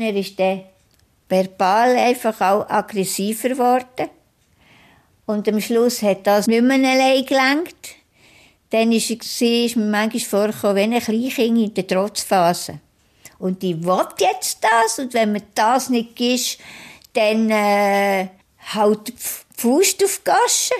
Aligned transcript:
Er 0.00 0.14
ist 0.16 0.38
dann 0.38 0.62
verbal 1.28 1.96
einfach 1.96 2.40
auch 2.40 2.68
aggressiver 2.68 3.50
geworden. 3.50 4.08
Und 5.26 5.46
am 5.48 5.60
Schluss 5.60 6.02
hat 6.02 6.26
das 6.26 6.46
nicht 6.46 6.62
mehr 6.62 6.76
allein 6.76 7.24
gelangt. 7.24 7.76
Dann 8.70 8.92
ist, 8.92 9.10
es 9.10 9.40
mir 9.76 9.84
manchmal 9.84 10.20
vorgekommen, 10.20 10.76
wenn 10.76 10.94
ein 10.94 11.00
Kleinkind 11.00 11.58
in 11.58 11.74
der 11.74 11.86
Trotzphase. 11.86 12.80
Und 13.38 13.62
ich 13.62 13.82
will 13.82 14.06
jetzt 14.18 14.58
das, 14.62 14.98
und 14.98 15.14
wenn 15.14 15.32
man 15.32 15.42
das 15.54 15.88
nicht 15.88 16.16
gibt, 16.16 16.58
dann 17.12 17.50
äh, 17.50 18.28
haut 18.74 19.08
die 19.08 19.14
Faust 19.56 20.04
auf 20.04 20.18
die 20.18 20.24
Gasche. 20.24 20.74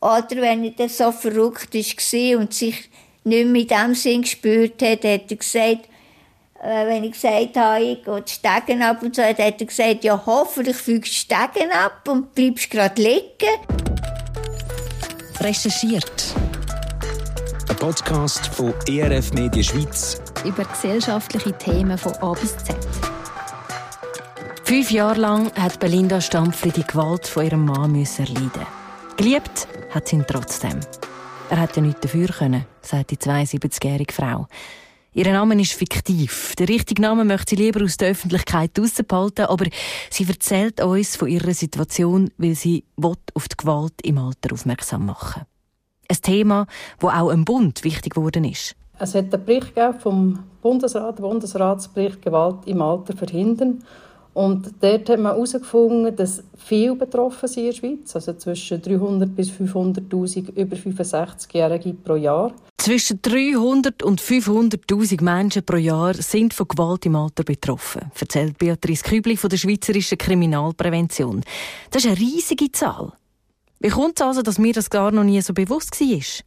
Oder 0.00 0.42
wenn 0.42 0.64
er 0.64 0.70
dann 0.70 0.88
so 0.88 1.12
verrückt 1.12 1.74
war 1.74 2.38
und 2.38 2.54
sich 2.54 2.90
nicht 3.24 3.46
mehr 3.46 3.62
in 3.62 3.68
dem 3.68 3.94
Sinn 3.94 4.22
gespürt 4.22 4.82
hat, 4.82 5.04
hat 5.04 5.30
er 5.30 5.36
gesagt, 5.36 5.88
wenn 6.64 7.04
ich 7.04 7.12
gesagt 7.12 7.56
habe, 7.56 7.84
ich 7.84 8.04
gehe 8.04 8.22
die 8.22 8.32
Stegen 8.32 8.82
ab 8.82 9.02
und 9.02 9.14
so, 9.14 9.22
hat 9.22 9.38
er 9.38 9.52
gesagt, 9.52 10.02
ja, 10.02 10.20
hoffentlich 10.24 10.76
fügst 10.76 11.12
du 11.12 11.16
Stegen 11.16 11.70
ab 11.70 12.08
und 12.08 12.34
bleibst 12.34 12.70
gerade 12.70 13.02
liegen. 13.02 13.58
Recherchiert. 15.40 16.34
Ein 17.68 17.76
Podcast 17.76 18.46
von 18.46 18.72
ERF 18.88 19.32
Medien 19.34 19.64
Schweiz. 19.64 20.22
Über 20.44 20.64
gesellschaftliche 20.64 21.52
Themen 21.52 21.98
von 21.98 22.14
A 22.16 22.32
bis 22.32 22.56
Z. 22.56 22.76
Fünf 24.64 24.90
Jahre 24.90 25.20
lang 25.20 25.52
hat 25.60 25.78
Belinda 25.78 26.20
Stampfli 26.22 26.70
die 26.70 26.86
Gewalt 26.86 27.26
von 27.26 27.44
ihrem 27.44 27.66
Mann 27.66 27.94
erleiden. 27.94 28.66
Geliebt 29.18 29.68
hat 29.90 30.08
sie 30.08 30.16
ihn 30.16 30.24
trotzdem. 30.26 30.80
Er 31.50 31.60
hätte 31.60 31.80
ja 31.80 31.82
nichts 31.82 32.00
dafür 32.00 32.28
können, 32.28 32.64
sagt 32.80 33.10
die 33.10 33.18
72-jährige 33.18 34.14
Frau. 34.14 34.46
Ihr 35.16 35.30
Name 35.30 35.60
ist 35.60 35.74
fiktiv. 35.74 36.56
Der 36.58 36.68
richtige 36.68 37.00
Name 37.00 37.24
möchte 37.24 37.50
sie 37.50 37.62
lieber 37.62 37.84
aus 37.84 37.96
der 37.96 38.10
Öffentlichkeit 38.10 38.72
behalten, 38.74 39.42
aber 39.42 39.66
sie 40.10 40.26
erzählt 40.26 40.82
uns 40.82 41.14
von 41.14 41.28
ihrer 41.28 41.54
Situation, 41.54 42.32
weil 42.36 42.56
sie 42.56 42.84
auf 43.00 43.46
die 43.46 43.56
Gewalt 43.56 43.94
im 44.02 44.18
Alter 44.18 44.52
aufmerksam 44.52 45.06
machen 45.06 45.42
Ein 46.08 46.16
Thema, 46.20 46.66
wo 46.98 47.10
auch 47.10 47.30
im 47.30 47.44
Bund 47.44 47.84
wichtig 47.84 48.16
geworden 48.16 48.42
ist. 48.42 48.74
Es 48.98 49.14
hat 49.14 49.32
einen 49.32 49.44
Bericht 49.44 49.74
vom 50.00 50.40
Bundesrat, 50.60 51.16
Bundesratsbericht 51.16 52.20
Gewalt 52.20 52.66
im 52.66 52.82
Alter 52.82 53.16
verhindern. 53.16 53.84
Und 54.34 54.74
dort 54.80 55.08
hat 55.08 55.20
man 55.20 55.32
herausgefunden, 55.32 56.14
dass 56.16 56.42
viele 56.58 56.96
betroffen 56.96 57.48
sind 57.48 57.64
in 57.64 57.70
der 57.70 57.76
Schweiz, 57.76 58.16
also 58.16 58.32
zwischen 58.34 58.82
300 58.82 59.34
bis 59.34 59.50
500'000 59.50 60.56
über 60.56 60.76
65-Jährige 60.76 61.94
pro 61.94 62.16
Jahr. 62.16 62.52
Zwischen 62.76 63.22
300 63.22 64.02
und 64.02 64.20
500'000 64.20 65.22
Menschen 65.22 65.64
pro 65.64 65.76
Jahr 65.76 66.14
sind 66.14 66.52
von 66.52 66.66
Gewalt 66.66 67.06
im 67.06 67.14
Alter 67.14 67.44
betroffen, 67.44 68.10
erzählt 68.18 68.58
Beatrice 68.58 69.04
Kübli 69.04 69.36
von 69.36 69.50
der 69.50 69.56
Schweizerischen 69.56 70.18
Kriminalprävention. 70.18 71.44
Das 71.90 72.04
ist 72.04 72.10
eine 72.10 72.18
riesige 72.18 72.72
Zahl. 72.72 73.12
Wie 73.78 73.88
kommt 73.88 74.18
es 74.20 74.26
also, 74.26 74.42
dass 74.42 74.58
mir 74.58 74.72
das 74.72 74.90
gar 74.90 75.12
noch 75.12 75.24
nie 75.24 75.40
so 75.42 75.54
bewusst 75.54 76.00
war? 76.00 76.44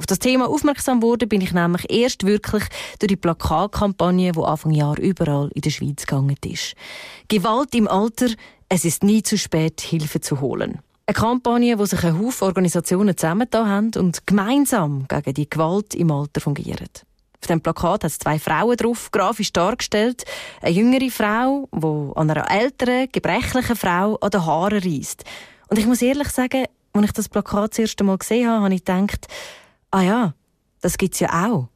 Auf 0.00 0.06
das 0.06 0.18
Thema 0.18 0.48
aufmerksam 0.48 1.02
wurde 1.02 1.26
bin 1.26 1.42
ich 1.42 1.52
nämlich 1.52 1.84
erst 1.90 2.24
wirklich 2.24 2.64
durch 2.98 3.08
die 3.08 3.16
Plakatkampagne, 3.16 4.32
die 4.32 4.40
Anfang 4.40 4.72
Jahr 4.72 4.98
überall 4.98 5.50
in 5.52 5.60
der 5.60 5.68
Schweiz 5.68 6.06
gegangen 6.06 6.38
ist. 6.42 6.74
Gewalt 7.28 7.74
im 7.74 7.86
Alter, 7.86 8.28
es 8.70 8.86
ist 8.86 9.04
nie 9.04 9.22
zu 9.22 9.36
spät, 9.36 9.82
Hilfe 9.82 10.22
zu 10.22 10.40
holen. 10.40 10.78
Eine 11.04 11.14
Kampagne, 11.14 11.78
wo 11.78 11.84
sich 11.84 12.02
ein 12.02 12.18
Haufen 12.18 12.46
Organisationen 12.46 13.14
zusammengetan 13.14 13.68
haben 13.68 13.90
und 13.98 14.26
gemeinsam 14.26 15.06
gegen 15.06 15.34
die 15.34 15.50
Gewalt 15.50 15.94
im 15.94 16.10
Alter 16.10 16.40
fungieren. 16.40 16.88
Auf 17.42 17.46
dem 17.48 17.60
Plakat 17.60 18.02
hat 18.02 18.04
es 18.04 18.18
zwei 18.18 18.38
Frauen 18.38 18.78
drauf, 18.78 19.10
grafisch 19.10 19.52
dargestellt. 19.52 20.24
Eine 20.62 20.76
jüngere 20.76 21.10
Frau, 21.10 21.68
die 21.74 22.16
an 22.16 22.30
einer 22.30 22.50
älteren, 22.50 23.06
gebrechlichen 23.12 23.76
Frau 23.76 24.16
an 24.16 24.30
den 24.30 24.46
Haaren 24.46 24.82
reisst. 24.82 25.24
Und 25.68 25.78
ich 25.78 25.86
muss 25.86 26.00
ehrlich 26.00 26.30
sagen, 26.30 26.64
als 26.92 27.04
ich 27.04 27.12
das 27.12 27.28
Plakat 27.28 27.72
das 27.72 27.80
erste 27.80 28.02
Mal 28.02 28.18
gesehen 28.18 28.48
habe, 28.48 28.64
habe 28.64 28.74
ich 28.74 28.84
gedacht, 28.84 29.28
ah 29.90 30.02
ja, 30.02 30.34
das 30.80 30.98
gibt's 30.98 31.20
ja 31.20 31.46
auch. 31.46 31.68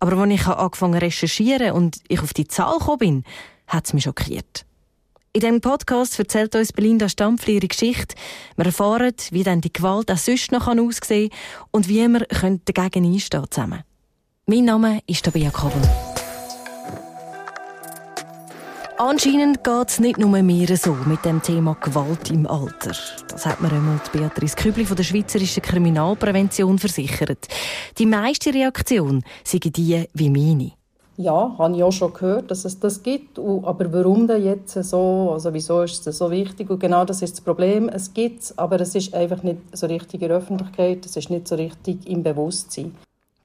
Aber 0.00 0.16
als 0.16 0.32
ich 0.32 0.46
angefangen 0.46 0.94
zu 0.94 1.00
recherchieren 1.00 1.72
und 1.72 1.98
ich 2.08 2.20
auf 2.20 2.32
die 2.32 2.46
Zahl 2.46 2.78
gekommen 2.78 2.98
bin, 2.98 3.24
hat 3.66 3.86
es 3.86 3.94
mich 3.94 4.04
schockiert. 4.04 4.64
In 5.32 5.40
diesem 5.40 5.60
Podcast 5.60 6.18
erzählt 6.18 6.54
uns 6.54 6.72
Belinda 6.72 7.08
Stampfli 7.08 7.56
ihre 7.56 7.68
Geschichte. 7.68 8.16
Wir 8.56 8.66
erfahren, 8.66 9.14
wie 9.30 9.44
dann 9.44 9.60
die 9.60 9.72
Gewalt 9.72 10.10
auch 10.10 10.16
sonst 10.16 10.52
noch 10.52 10.68
aussehen 10.68 11.30
kann 11.30 11.68
und 11.70 11.88
wie 11.88 12.08
wir 12.08 12.26
dagegen 12.64 13.12
einstehen 13.12 13.44
zusammen. 13.50 13.82
Mein 14.46 14.64
Name 14.64 15.00
ist 15.06 15.24
Tabea 15.24 15.50
Kabel. 15.50 16.07
Anscheinend 19.00 19.62
geht 19.62 19.88
es 19.90 20.00
nicht 20.00 20.18
nur 20.18 20.42
mehr 20.42 20.76
so 20.76 20.92
mit 21.06 21.24
dem 21.24 21.40
Thema 21.40 21.76
Gewalt 21.80 22.32
im 22.32 22.48
Alter. 22.48 22.90
Das 23.28 23.46
hat 23.46 23.60
mir 23.60 23.70
einmal 23.70 24.00
Beatrice 24.12 24.56
Kübli 24.56 24.84
von 24.84 24.96
der 24.96 25.04
Schweizerischen 25.04 25.62
Kriminalprävention 25.62 26.80
versichert. 26.80 27.46
Die 27.96 28.06
meiste 28.06 28.52
Reaktion 28.52 29.22
sei 29.44 29.58
die 29.58 30.04
wie 30.12 30.30
meine. 30.30 30.72
Ja, 31.16 31.54
habe 31.58 31.76
ich 31.76 31.82
auch 31.84 31.92
schon 31.92 32.12
gehört, 32.12 32.50
dass 32.50 32.64
es 32.64 32.80
das 32.80 33.00
gibt. 33.04 33.38
Aber 33.38 33.92
warum 33.92 34.26
denn 34.26 34.42
jetzt 34.42 34.74
so? 34.74 35.30
Also 35.32 35.54
wieso 35.54 35.82
ist 35.82 36.04
es 36.04 36.18
so 36.18 36.28
wichtig? 36.32 36.68
Und 36.68 36.80
genau 36.80 37.04
das 37.04 37.22
ist 37.22 37.34
das 37.34 37.40
Problem. 37.40 37.88
Es 37.88 38.12
gibt 38.12 38.42
es, 38.42 38.58
aber 38.58 38.80
es 38.80 38.96
ist 38.96 39.14
einfach 39.14 39.44
nicht 39.44 39.58
so 39.74 39.86
richtig 39.86 40.22
in 40.22 40.28
der 40.28 40.38
Öffentlichkeit. 40.38 41.06
Es 41.06 41.16
ist 41.16 41.30
nicht 41.30 41.46
so 41.46 41.54
richtig 41.54 42.04
im 42.04 42.24
Bewusstsein. 42.24 42.96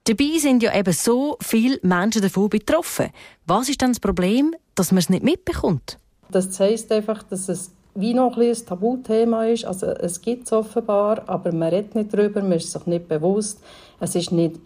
Dabei 0.06 0.38
sind 0.38 0.62
ja 0.62 0.78
eben 0.78 0.92
so 0.92 1.38
viele 1.40 1.80
Menschen 1.82 2.22
davon 2.22 2.50
betroffen. 2.50 3.10
Was 3.48 3.70
ist 3.70 3.82
dann 3.82 3.92
das 3.92 4.02
Problem, 4.02 4.54
dass 4.76 4.92
man 4.92 4.98
es 4.98 5.10
nicht 5.10 5.24
mitbekommt? 5.24 5.98
Das 6.30 6.60
heisst 6.60 6.92
einfach, 6.92 7.24
dass 7.24 7.48
es 7.48 7.72
wie 7.96 8.14
noch 8.14 8.36
ein, 8.36 8.50
ein 8.50 8.66
Tabuthema 8.66 9.46
ist. 9.46 9.64
Also 9.64 9.86
es 9.86 10.20
gibt 10.20 10.48
es 10.48 10.52
offenbar, 10.52 11.24
aber 11.28 11.54
man 11.54 11.70
redet 11.70 11.96
nicht 11.96 12.14
darüber, 12.14 12.42
man 12.42 12.54
ist 12.54 12.72
sich 12.72 12.86
nicht 12.86 13.08
bewusst. 13.08 13.60
Es 14.02 14.16
ist 14.16 14.34
nicht, 14.34 14.60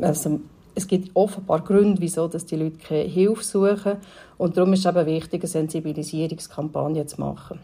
also 0.00 0.40
es 0.74 0.86
gibt 0.86 1.14
offenbar 1.14 1.60
Gründe, 1.62 2.00
wieso 2.00 2.26
dass 2.28 2.46
die 2.46 2.56
Leute 2.56 2.78
keine 2.78 3.02
Hilfe 3.02 3.44
suchen. 3.44 3.96
Und 4.38 4.56
darum 4.56 4.72
ist 4.72 4.86
es 4.86 4.86
eben 4.86 5.06
wichtig, 5.06 5.42
eine 5.42 5.48
Sensibilisierungskampagne 5.48 7.04
zu 7.04 7.20
machen. 7.20 7.60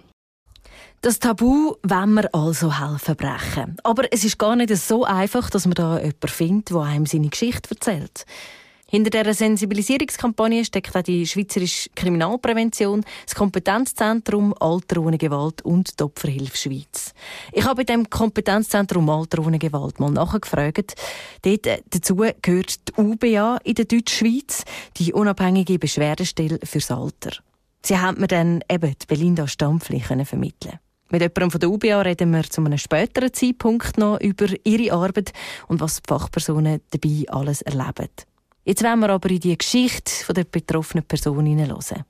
Das 1.03 1.19
Tabu 1.19 1.77
wollen 1.83 2.13
wir 2.13 2.35
also 2.35 2.79
helfen 2.79 3.17
brechen. 3.17 3.77
Aber 3.85 4.13
es 4.13 4.23
ist 4.23 4.39
gar 4.39 4.55
nicht 4.55 4.77
so 4.77 5.05
einfach, 5.05 5.49
dass 5.49 5.65
man 5.65 5.73
da 5.73 5.97
jemanden 5.97 6.29
findet, 6.29 6.71
der 6.71 6.77
einem 6.77 7.07
seine 7.07 7.31
Geschichte 7.31 7.71
erzählt. 7.71 8.27
Hinter 8.87 9.09
dieser 9.09 9.33
Sensibilisierungskampagne 9.33 10.63
steckt 10.63 10.95
auch 10.95 11.01
die 11.01 11.27
Schweizerische 11.27 11.89
Kriminalprävention, 11.95 13.03
das 13.25 13.35
Kompetenzzentrum 13.35 14.53
Alter 14.61 15.01
ohne 15.01 15.17
Gewalt 15.17 15.63
und 15.63 15.99
die 15.99 16.05
Opferhilfe 16.05 16.59
Schweiz. 16.59 17.15
Ich 17.53 17.65
habe 17.65 17.77
bei 17.77 17.85
dem 17.85 18.11
Kompetenzzentrum 18.11 19.09
Alter 19.09 19.47
ohne 19.47 19.59
Gewalt 19.59 20.01
mal 20.01 20.11
nachgefragt. 20.11 20.97
Dort, 21.41 21.67
äh, 21.67 21.81
dazu 21.89 22.17
gehört 22.17 22.89
die 22.89 23.01
UBA 23.01 23.57
in 23.65 23.75
der 23.75 23.87
Deutschschweiz, 23.87 24.65
die 24.99 25.15
unabhängige 25.15 25.79
Beschwerdestelle 25.79 26.59
fürs 26.63 26.91
Alter. 26.91 27.31
Sie 27.83 27.97
haben 27.97 28.21
mir 28.21 28.27
dann 28.27 28.63
eben 28.71 28.95
die 29.01 29.07
Belinda 29.07 29.49
Stampfli 29.49 30.01
vermitteln 30.01 30.79
mit 31.11 31.23
jemandem 31.23 31.51
von 31.51 31.61
der 31.61 31.71
UBA 31.71 32.03
reden 32.03 32.33
wir 32.33 32.45
zu 32.45 32.61
einem 32.61 32.79
späteren 32.79 33.33
Zeitpunkt 33.33 33.99
noch 33.99 34.21
über 34.21 34.47
ihre 34.65 34.95
Arbeit 34.95 35.33
und 35.69 35.81
was 35.81 35.97
die 35.97 36.09
Fachpersonen 36.09 36.81
dabei 36.91 37.25
alles 37.29 37.63
erleben. 37.63 38.09
Jetzt 38.65 38.85
wollen 38.85 39.01
wir 39.01 39.11
aber 39.11 39.31
in 39.31 39.41
die 39.41 39.59
Geschichte 39.59 40.33
der 40.33 40.45
betroffenen 40.45 41.05
Person 41.05 41.47
hineinhören. 41.47 42.05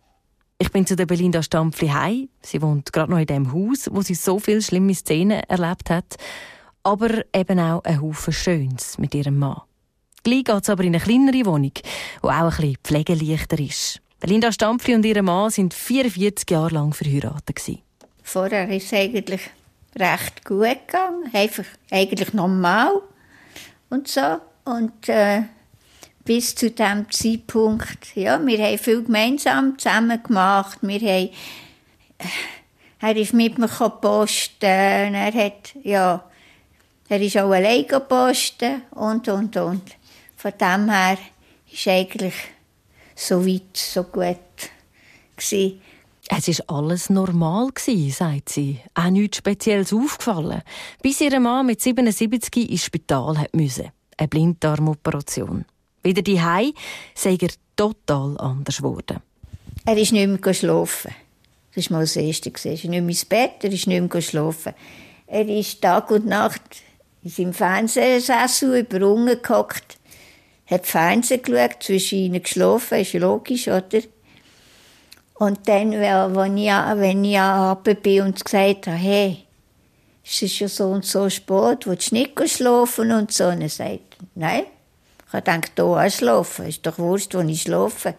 Ich 0.59 0.71
bin 0.71 0.87
zu 0.87 0.95
der 0.95 1.07
Belinda 1.07 1.43
Stampfli 1.43 1.89
heim. 1.89 2.29
Sie 2.43 2.61
wohnt 2.61 2.93
gerade 2.93 3.11
noch 3.11 3.19
in 3.19 3.27
dem 3.27 3.51
Haus, 3.51 3.89
wo 3.91 4.03
sie 4.03 4.15
so 4.15 4.39
viele 4.39 4.61
schlimme 4.61 4.95
Szenen 4.95 5.43
erlebt 5.45 5.89
hat. 5.89 6.17
Aber 6.83 7.25
eben 7.35 7.59
auch 7.59 7.83
ein 7.85 8.03
Haufen 8.03 8.35
Schönes 8.35 8.99
mit 8.99 9.15
ihrem 9.15 9.39
Mann. 9.39 9.63
Gleich 10.23 10.45
geht 10.45 10.63
es 10.63 10.69
aber 10.69 10.85
in 10.85 10.95
eine 10.95 11.03
kleinere 11.03 11.47
Wohnung, 11.47 11.73
die 11.73 11.83
auch 12.23 12.31
ein 12.31 12.51
bisschen 12.51 12.77
pflegeleichter 12.85 13.59
ist. 13.59 14.03
Belinda 14.19 14.53
Stampfli 14.53 14.95
und 14.95 15.07
ihr 15.07 15.23
Mann 15.23 15.49
sind 15.49 15.73
44 15.73 16.51
Jahre 16.51 16.75
lang 16.75 16.93
verheiratet. 16.93 17.81
Vorher 18.33 18.69
ist 18.69 18.87
es 18.87 18.93
eigentlich 18.93 19.41
recht 19.99 20.45
gut 20.45 20.87
gegangen, 20.87 21.29
einfach 21.33 21.65
eigentlich 21.91 22.33
normal 22.33 23.03
und 23.89 24.07
so. 24.07 24.41
Und 24.65 25.09
äh, 25.09 25.43
bis 26.25 26.55
zu 26.55 26.71
dem 26.71 27.11
Zeitpunkt, 27.11 28.15
ja, 28.15 28.39
wir 28.47 28.65
haben 28.65 28.79
viel 28.79 29.03
gemeinsam 29.03 29.77
zusammen 29.77 30.23
gemacht. 30.23 30.79
Wir 30.83 31.01
haben, 31.01 31.31
äh, 32.19 33.01
er 33.01 33.17
ist 33.17 33.35
mit 33.35 33.59
mir 33.59 33.67
posten, 33.67 34.61
er 34.63 35.35
hat, 35.35 35.75
ja, 35.83 36.25
er 37.09 37.21
ist 37.21 37.37
auch 37.37 37.51
allein 37.51 37.85
posten 38.09 38.83
und, 38.93 39.27
und, 39.27 39.57
und. 39.57 39.97
Von 40.37 40.53
dem 40.57 40.89
her 40.89 41.19
ist 41.69 41.89
eigentlich 41.89 42.35
so 43.17 43.45
weit, 43.45 43.77
so 43.77 44.05
gut 44.05 44.39
gewesen. 45.37 45.81
Es 46.33 46.47
war 46.49 46.79
alles 46.79 47.11
normal, 47.11 47.71
sagt 48.11 48.51
sie. 48.51 48.79
Auch 48.95 49.11
nichts 49.11 49.39
Spezielles 49.39 49.93
aufgefallen. 49.93 50.63
Bis 51.03 51.21
ihr 51.21 51.39
Mann 51.41 51.67
mit 51.67 51.81
77 51.81 52.71
ins 52.71 52.85
Spital 52.85 53.47
musste. 53.53 53.93
Eine 54.17 54.29
Blinddarmoperation. 54.29 55.65
Wieder 56.05 56.23
die 56.23 56.41
sei 57.15 57.37
er 57.41 57.51
total 57.75 58.39
anders 58.39 58.77
geworden. 58.77 59.19
Er 59.85 59.97
ist 59.97 60.13
nicht 60.13 60.45
mehr 60.45 60.55
schlafen. 60.55 61.13
Das 61.75 61.91
war 61.91 61.99
mal 61.99 62.05
das 62.05 62.17
Erste. 62.17 62.51
Er 62.51 62.73
ist 62.75 62.85
nicht 62.85 62.89
mehr 62.89 63.01
ins 63.01 63.25
Bett, 63.25 63.63
er 63.63 63.73
ist 63.73 63.87
nicht 63.87 64.13
mehr 64.13 64.23
schlafen. 64.23 64.75
Er 65.27 65.49
ist 65.49 65.83
Tag 65.83 66.11
und 66.11 66.27
Nacht 66.27 66.63
in 67.23 67.31
seinem 67.31 67.53
Fernsehsessel 67.53 68.81
über 68.81 69.07
unten 69.07 69.43
gehockt, 69.43 69.99
hat 70.67 70.87
Fernsehen 70.87 71.43
geschaut, 71.43 71.83
zwischen 71.83 72.19
ihnen 72.19 72.43
geschlafen, 72.43 73.01
ist 73.01 73.13
logisch, 73.15 73.69
oder? 73.69 74.01
Und 75.41 75.67
dann, 75.69 75.93
wenn 75.93 76.59
ich, 76.59 76.71
wenn 76.71 77.25
ich 77.25 78.03
bin 78.03 78.23
und 78.25 78.45
gesagt 78.45 78.87
habe, 78.89 78.99
hey, 78.99 79.47
es 80.23 80.43
ist 80.43 80.59
ja 80.59 80.69
so 80.69 80.91
und 80.91 81.07
so 81.07 81.31
spät, 81.31 81.87
willst 81.87 82.11
du 82.11 82.17
nicht 82.17 82.39
schlafen 82.45 83.11
und 83.11 83.33
so? 83.33 83.47
Und 83.47 83.63
er 83.63 83.71
sagt, 83.71 84.19
nein. 84.35 84.65
Ich 85.27 85.33
gedacht, 85.33 85.73
hier 85.77 85.85
auch 85.87 86.11
schlafen. 86.11 86.67
Ist 86.67 86.85
doch 86.85 86.99
wurscht, 86.99 87.35
wo 87.35 87.41
ich 87.41 87.63
schlafe. 87.63 88.17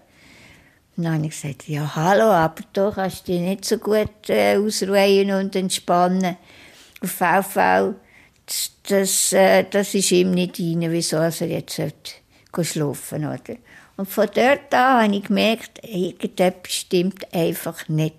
Und 0.98 1.04
dann 1.04 1.14
habe 1.14 1.28
ich 1.28 1.40
gesagt, 1.40 1.68
ja, 1.68 1.96
hallo, 1.96 2.24
aber 2.24 2.64
da 2.74 2.90
kannst 2.90 3.28
du 3.28 3.34
dich 3.34 3.42
nicht 3.42 3.66
so 3.66 3.78
gut 3.78 4.28
äh, 4.28 4.58
ausruhen 4.58 5.30
und 5.30 5.56
entspannen. 5.56 6.38
Auf 7.04 7.12
VV, 7.12 7.94
das, 8.48 8.72
das, 8.88 9.34
äh, 9.34 9.66
das 9.70 9.94
ist 9.94 10.12
ihm 10.12 10.32
nicht 10.32 10.60
rein, 10.60 10.90
wieso 10.90 11.18
er 11.18 11.30
jetzt 11.30 11.76
sollte 11.76 12.64
schlafen 12.64 13.26
oder? 13.26 13.58
Und 14.02 14.08
von 14.08 14.28
dort 14.34 14.74
an 14.74 15.04
habe 15.04 15.16
ich 15.16 15.26
gemerkt, 15.26 15.80
irgendetwas 15.84 16.74
stimmt 16.74 17.32
einfach 17.36 17.88
nicht. 17.88 18.16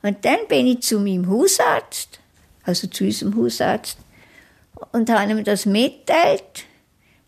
Und 0.00 0.24
dann 0.24 0.46
bin 0.46 0.68
ich 0.68 0.82
zu 0.82 1.00
meinem 1.00 1.28
Hausarzt, 1.28 2.20
also 2.62 2.86
zu 2.86 3.02
unserem 3.02 3.36
Hausarzt, 3.36 3.98
und 4.92 5.10
habe 5.10 5.32
ihm 5.32 5.42
das 5.42 5.66
mitteilt. 5.66 6.66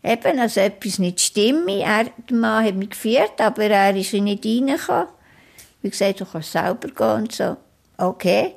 Eben, 0.01 0.39
also 0.39 0.61
etwas 0.61 0.99
nicht 0.99 1.19
stimme. 1.19 1.81
Er, 1.81 2.05
der 2.29 2.37
Mann 2.37 2.63
hat 2.63 2.75
mich 2.75 2.91
geführt, 2.91 3.41
aber 3.41 3.63
er 3.65 3.93
ist 3.93 4.13
nicht 4.13 4.45
reingekommen. 4.45 5.07
Wie 5.81 5.89
gesagt, 5.89 6.21
du 6.21 6.25
kannst 6.25 6.53
selber 6.53 6.87
gehen 6.87 7.23
und 7.23 7.31
so. 7.33 7.57
Okay. 7.97 8.55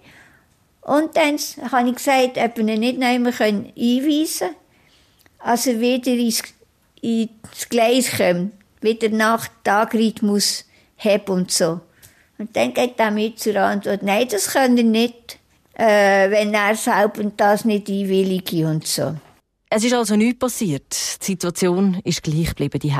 Und 0.82 1.16
dann 1.16 1.36
habe 1.72 1.88
ich 1.88 1.96
gesagt, 1.96 2.38
ob 2.38 2.56
wir 2.56 2.68
ihn 2.68 2.78
nicht 2.78 3.02
einweisen 3.02 3.36
können. 3.36 4.56
Also 5.40 5.80
wieder 5.80 6.12
ins, 6.12 6.40
ins 7.02 7.68
Gleis 7.68 8.16
kommt. 8.16 8.57
Wieder 8.80 9.08
nach 9.08 9.48
Tagrhythmus 9.64 10.64
haben 10.98 11.32
und 11.32 11.50
so. 11.50 11.80
Und 12.38 12.54
dann 12.54 12.72
geht 12.72 12.94
er 12.98 13.10
mit 13.10 13.38
zur 13.38 13.56
Antwort, 13.56 14.02
nein, 14.02 14.28
das 14.30 14.52
können 14.52 14.76
wir 14.76 14.84
nicht, 14.84 15.38
äh, 15.74 16.30
wenn 16.30 16.54
er 16.54 16.76
selber 16.76 17.24
das 17.36 17.64
nicht 17.64 17.88
einwillige 17.88 18.66
und 18.68 18.86
so. 18.86 19.16
Es 19.70 19.84
ist 19.84 19.92
also 19.92 20.16
nichts 20.16 20.38
passiert. 20.38 20.96
Die 21.20 21.24
Situation 21.24 22.00
ist 22.04 22.22
gleich 22.22 22.48
geblieben 22.48 22.80
die 22.80 22.94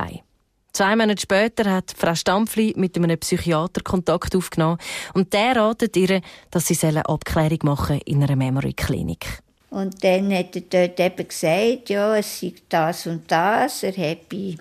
Zwei 0.72 0.94
Monate 0.94 1.20
später 1.20 1.72
hat 1.72 1.94
Frau 1.96 2.14
Stampfli 2.14 2.74
mit 2.76 2.96
einem 2.96 3.18
Psychiater 3.18 3.80
Kontakt 3.82 4.36
aufgenommen 4.36 4.78
und 5.14 5.32
der 5.32 5.56
ratet 5.56 5.96
ihr, 5.96 6.20
dass 6.50 6.68
sie 6.68 6.86
eine 6.86 7.08
Abklärung 7.08 7.58
machen 7.62 8.00
in 8.04 8.22
einer 8.22 8.36
Memory-Klinik. 8.36 9.40
Und 9.70 10.04
dann 10.04 10.32
hat 10.32 10.54
er 10.54 10.62
dort 10.62 11.00
eben 11.00 11.28
gesagt, 11.28 11.90
ja, 11.90 12.16
es 12.16 12.40
sei 12.40 12.52
das 12.68 13.06
und 13.06 13.30
das, 13.30 13.82
er 13.82 13.92
habe 13.92 14.56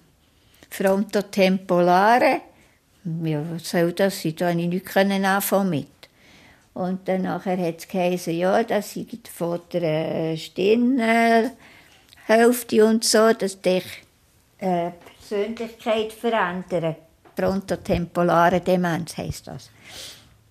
Frontotempolare. 0.70 2.42
Ja, 3.24 3.44
was 3.52 3.70
soll 3.70 3.94
das 3.94 4.22
sein? 4.22 4.36
Da 4.36 4.48
konnte 4.48 4.64
ich 4.64 4.70
nichts 4.70 4.98
anfangen 4.98 5.70
mit. 5.70 5.88
Und 6.74 7.08
dann 7.08 7.28
hat 7.28 7.46
es 7.46 7.88
geheißen, 7.88 8.38
ja, 8.38 8.64
das 8.64 8.94
sei 8.94 9.06
von 9.36 9.62
der 9.72 10.38
Stirn... 10.38 11.00
Äh, 11.00 11.50
Hälfte 12.28 12.86
und 12.86 13.06
so, 13.06 13.32
dass 13.32 13.62
dich 13.62 13.86
äh, 14.58 14.92
Persönlichkeit 15.18 16.12
verändern. 16.12 16.98
Frontotempolare 17.38 18.60
Demenz 18.60 19.16
heisst 19.16 19.48
das. 19.48 19.70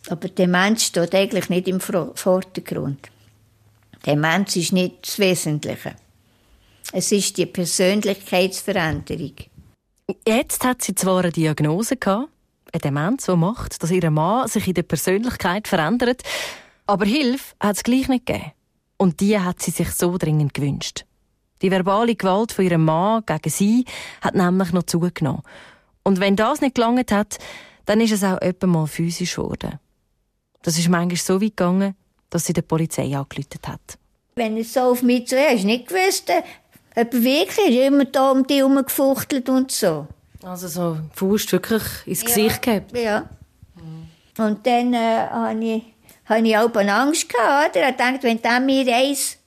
Aber 0.08 0.28
Demenz 0.28 0.84
steht 0.84 1.14
eigentlich 1.14 1.50
nicht 1.50 1.68
im 1.68 1.80
Vordergrund. 1.80 3.10
Demenz 4.06 4.56
ist 4.56 4.72
nicht 4.72 5.06
das 5.06 5.18
Wesentliche. 5.18 5.96
Es 6.92 7.12
ist 7.12 7.36
die 7.36 7.46
Persönlichkeitsveränderung. 7.46 9.34
Jetzt 10.24 10.64
hat 10.64 10.82
sie 10.82 10.94
zwar 10.94 11.24
eine 11.24 11.32
Diagnose 11.32 11.96
gehabt, 11.96 12.28
eine 12.72 12.80
Demenz, 12.80 13.26
die 13.26 13.34
macht, 13.34 13.82
dass 13.82 13.90
ihr 13.90 14.08
Mann 14.08 14.46
sich 14.46 14.68
in 14.68 14.74
der 14.74 14.84
Persönlichkeit 14.84 15.66
verändert, 15.66 16.22
aber 16.86 17.04
Hilfe 17.04 17.56
hat 17.58 17.76
es 17.76 17.82
gleich 17.82 18.06
nicht 18.06 18.26
gegeben. 18.26 18.52
Und 18.98 19.18
die 19.18 19.36
hat 19.36 19.60
sie 19.60 19.72
sich 19.72 19.90
so 19.90 20.16
dringend 20.16 20.54
gewünscht. 20.54 21.04
Die 21.60 21.72
verbale 21.72 22.14
Gewalt 22.14 22.52
von 22.52 22.64
ihrem 22.64 22.84
Mann 22.84 23.24
gegen 23.26 23.50
sie 23.50 23.84
hat 24.20 24.36
nämlich 24.36 24.72
noch 24.72 24.84
zugenommen. 24.84 25.42
Und 26.04 26.20
wenn 26.20 26.36
das 26.36 26.60
nicht 26.60 26.76
gelangt 26.76 27.10
hat, 27.10 27.38
dann 27.84 28.00
ist 28.00 28.12
es 28.12 28.22
auch 28.22 28.40
etwa 28.40 28.68
mal 28.68 28.86
physisch 28.86 29.34
geworden. 29.34 29.80
Das 30.62 30.78
ist 30.78 30.88
manchmal 30.88 31.16
so 31.16 31.42
weit 31.42 31.56
gegangen, 31.56 31.96
dass 32.30 32.44
sie 32.44 32.52
der 32.52 32.62
Polizei 32.62 33.16
angerufen 33.16 33.60
hat. 33.66 33.98
Wenn 34.36 34.56
es 34.56 34.72
so 34.72 34.80
auf 34.82 35.02
mich 35.02 35.26
zu 35.26 35.36
hast, 35.36 35.64
nicht 35.64 35.88
gewusst, 35.88 36.30
ob 36.96 37.12
wirklich 37.12 37.68
ist 37.68 37.86
immer 37.86 38.06
da 38.06 38.30
um 38.30 38.46
dich 38.46 38.58
herumgefuchtelt 38.58 39.48
und 39.48 39.70
so. 39.70 40.06
Also 40.42 40.68
so 40.68 40.98
Faust 41.12 41.52
wirklich 41.52 41.82
ins 42.06 42.24
Gesicht 42.24 42.66
ja, 42.66 42.72
gehabt? 42.72 42.96
Ja. 42.96 43.28
Und 44.38 44.66
dann 44.66 44.94
äh, 44.94 45.28
hatte 45.28 45.64
ich, 45.64 45.82
hab 46.26 46.42
ich 46.42 46.56
auch 46.56 46.74
Angst 46.74 47.28
gehabt, 47.28 47.76
oder? 47.76 47.90
Ich 47.90 47.96
dachte, 47.96 48.22
wenn 48.22 48.40
der 48.40 48.60
mir 48.60 48.94
eins 48.94 49.38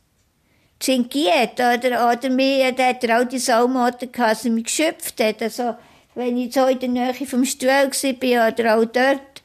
zingiert, 0.80 1.54
oder, 1.56 2.12
oder 2.12 2.30
mir, 2.30 2.72
der 2.72 2.90
hat 2.90 3.10
auch 3.10 3.28
die 3.28 3.40
Saumotor 3.40 4.10
gehabt, 4.12 4.46
mich 4.46 4.66
geschöpft 4.66 5.22
hat. 5.22 5.42
Also, 5.42 5.76
wenn 6.16 6.38
ich 6.38 6.54
so 6.54 6.66
in 6.66 6.80
der 6.80 6.90
Nähe 6.90 7.14
vom 7.14 7.46
Stuhl 7.46 7.70
war, 7.70 8.48
oder 8.48 8.78
auch 8.78 8.86
dort, 8.86 9.42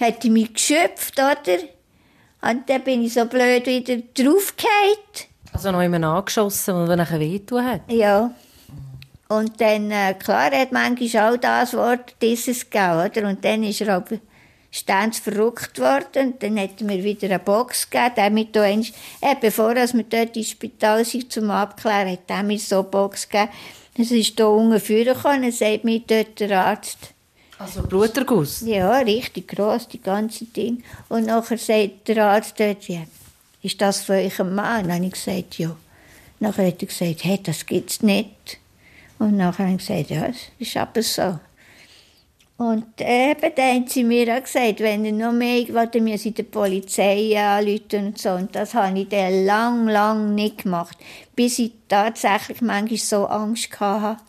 hat 0.00 0.24
er 0.24 0.30
mich 0.30 0.52
geschöpft, 0.52 1.18
oder? 1.18 1.58
Und 2.40 2.68
dann 2.68 2.82
bin 2.82 3.02
ich 3.02 3.14
so 3.14 3.24
blöd 3.24 3.66
wieder 3.66 3.96
draufgefallen. 4.14 5.28
Also 5.58 5.72
noch 5.72 5.82
immer 5.82 6.00
angeschossen, 6.06 6.76
weil 6.76 6.90
er 6.90 6.96
nachher 6.98 7.18
wehtun 7.18 7.64
hat? 7.64 7.80
Ja. 7.88 8.30
Und 9.26 9.60
dann, 9.60 9.90
äh, 9.90 10.14
klar, 10.14 10.52
er 10.52 10.60
hat 10.60 10.70
manchmal 10.70 11.34
auch 11.34 11.36
das 11.36 11.74
Wort 11.74 12.14
dieses 12.22 12.70
gegeben, 12.70 13.04
oder? 13.04 13.28
Und 13.28 13.44
dann 13.44 13.64
ist 13.64 13.80
er 13.80 13.96
aber 13.96 14.18
ständig 14.70 15.20
verrückt 15.20 15.80
worden. 15.80 16.28
Und 16.28 16.42
dann 16.44 16.58
hätten 16.58 16.88
wir 16.88 17.02
wieder 17.02 17.26
eine 17.26 17.40
Box 17.40 17.90
gegeben. 17.90 18.14
Der 18.16 18.30
mit 18.30 18.54
da 18.54 18.62
einst, 18.62 18.94
äh, 19.20 19.34
bevor 19.40 19.74
wir 19.74 20.04
dort 20.04 20.36
ins 20.36 20.50
Spital 20.50 21.04
sind, 21.04 21.32
zum 21.32 21.50
Abklären, 21.50 22.12
hat 22.12 22.20
er 22.28 22.44
mir 22.44 22.60
so 22.60 22.76
eine 22.76 22.84
Box 22.84 23.28
gegeben. 23.28 23.50
Es 23.98 24.12
ist 24.12 24.36
hier 24.36 24.48
unten 24.48 24.78
führen 24.78 25.20
können, 25.20 25.50
sagt 25.50 25.82
mir 25.82 26.02
dort 26.06 26.38
der 26.38 26.66
Arzt. 26.66 26.98
Also 27.58 27.82
Bluterguss? 27.82 28.60
Ja, 28.60 28.98
richtig 28.98 29.48
gross, 29.48 29.88
die 29.88 30.00
ganze 30.00 30.44
Ding. 30.44 30.84
Und 31.08 31.26
nachher 31.26 31.58
sagt 31.58 32.06
der 32.06 32.26
Arzt 32.26 32.60
dort, 32.60 32.86
ja, 32.86 33.00
ist 33.62 33.80
das 33.80 34.02
für 34.02 34.14
euch 34.14 34.40
ein 34.40 34.54
Mann? 34.54 34.88
Dann 34.88 34.96
habe 34.96 35.06
ich 35.06 35.12
gesagt, 35.12 35.58
ja. 35.58 35.76
Nachher 36.40 36.68
hat 36.68 36.82
er 36.82 36.86
gesagt, 36.86 37.24
hey, 37.24 37.40
das 37.42 37.66
gibt's 37.66 38.02
nicht. 38.02 38.58
Und 39.18 39.36
nachher 39.36 39.66
habe 39.66 39.76
ich 39.76 39.86
gesagt, 39.86 40.10
ja, 40.10 40.26
es 40.26 40.36
ist 40.58 40.76
aber 40.76 41.02
so. 41.02 41.38
Und 42.58 42.86
eben, 42.98 43.54
dann 43.54 43.74
haben 43.74 43.86
sie 43.86 44.02
mir 44.02 44.36
auch 44.36 44.42
gesagt, 44.42 44.80
wenn 44.80 45.04
er 45.04 45.12
noch 45.12 45.32
mehr, 45.32 45.62
wollte 45.72 46.00
mir 46.00 46.18
sie 46.18 46.32
der 46.32 46.42
Polizei 46.42 47.38
anrufen 47.40 48.08
und 48.08 48.18
so. 48.18 48.30
Und 48.30 48.54
das 48.54 48.74
habe 48.74 48.98
ich 48.98 49.08
dann 49.08 49.44
lang, 49.44 49.86
lang 49.86 50.34
nicht 50.34 50.64
gemacht. 50.64 50.98
Bis 51.36 51.60
ich 51.60 51.72
tatsächlich 51.88 52.60
manchmal 52.60 52.98
so 52.98 53.26
Angst 53.26 53.78
hatte, 53.78 54.20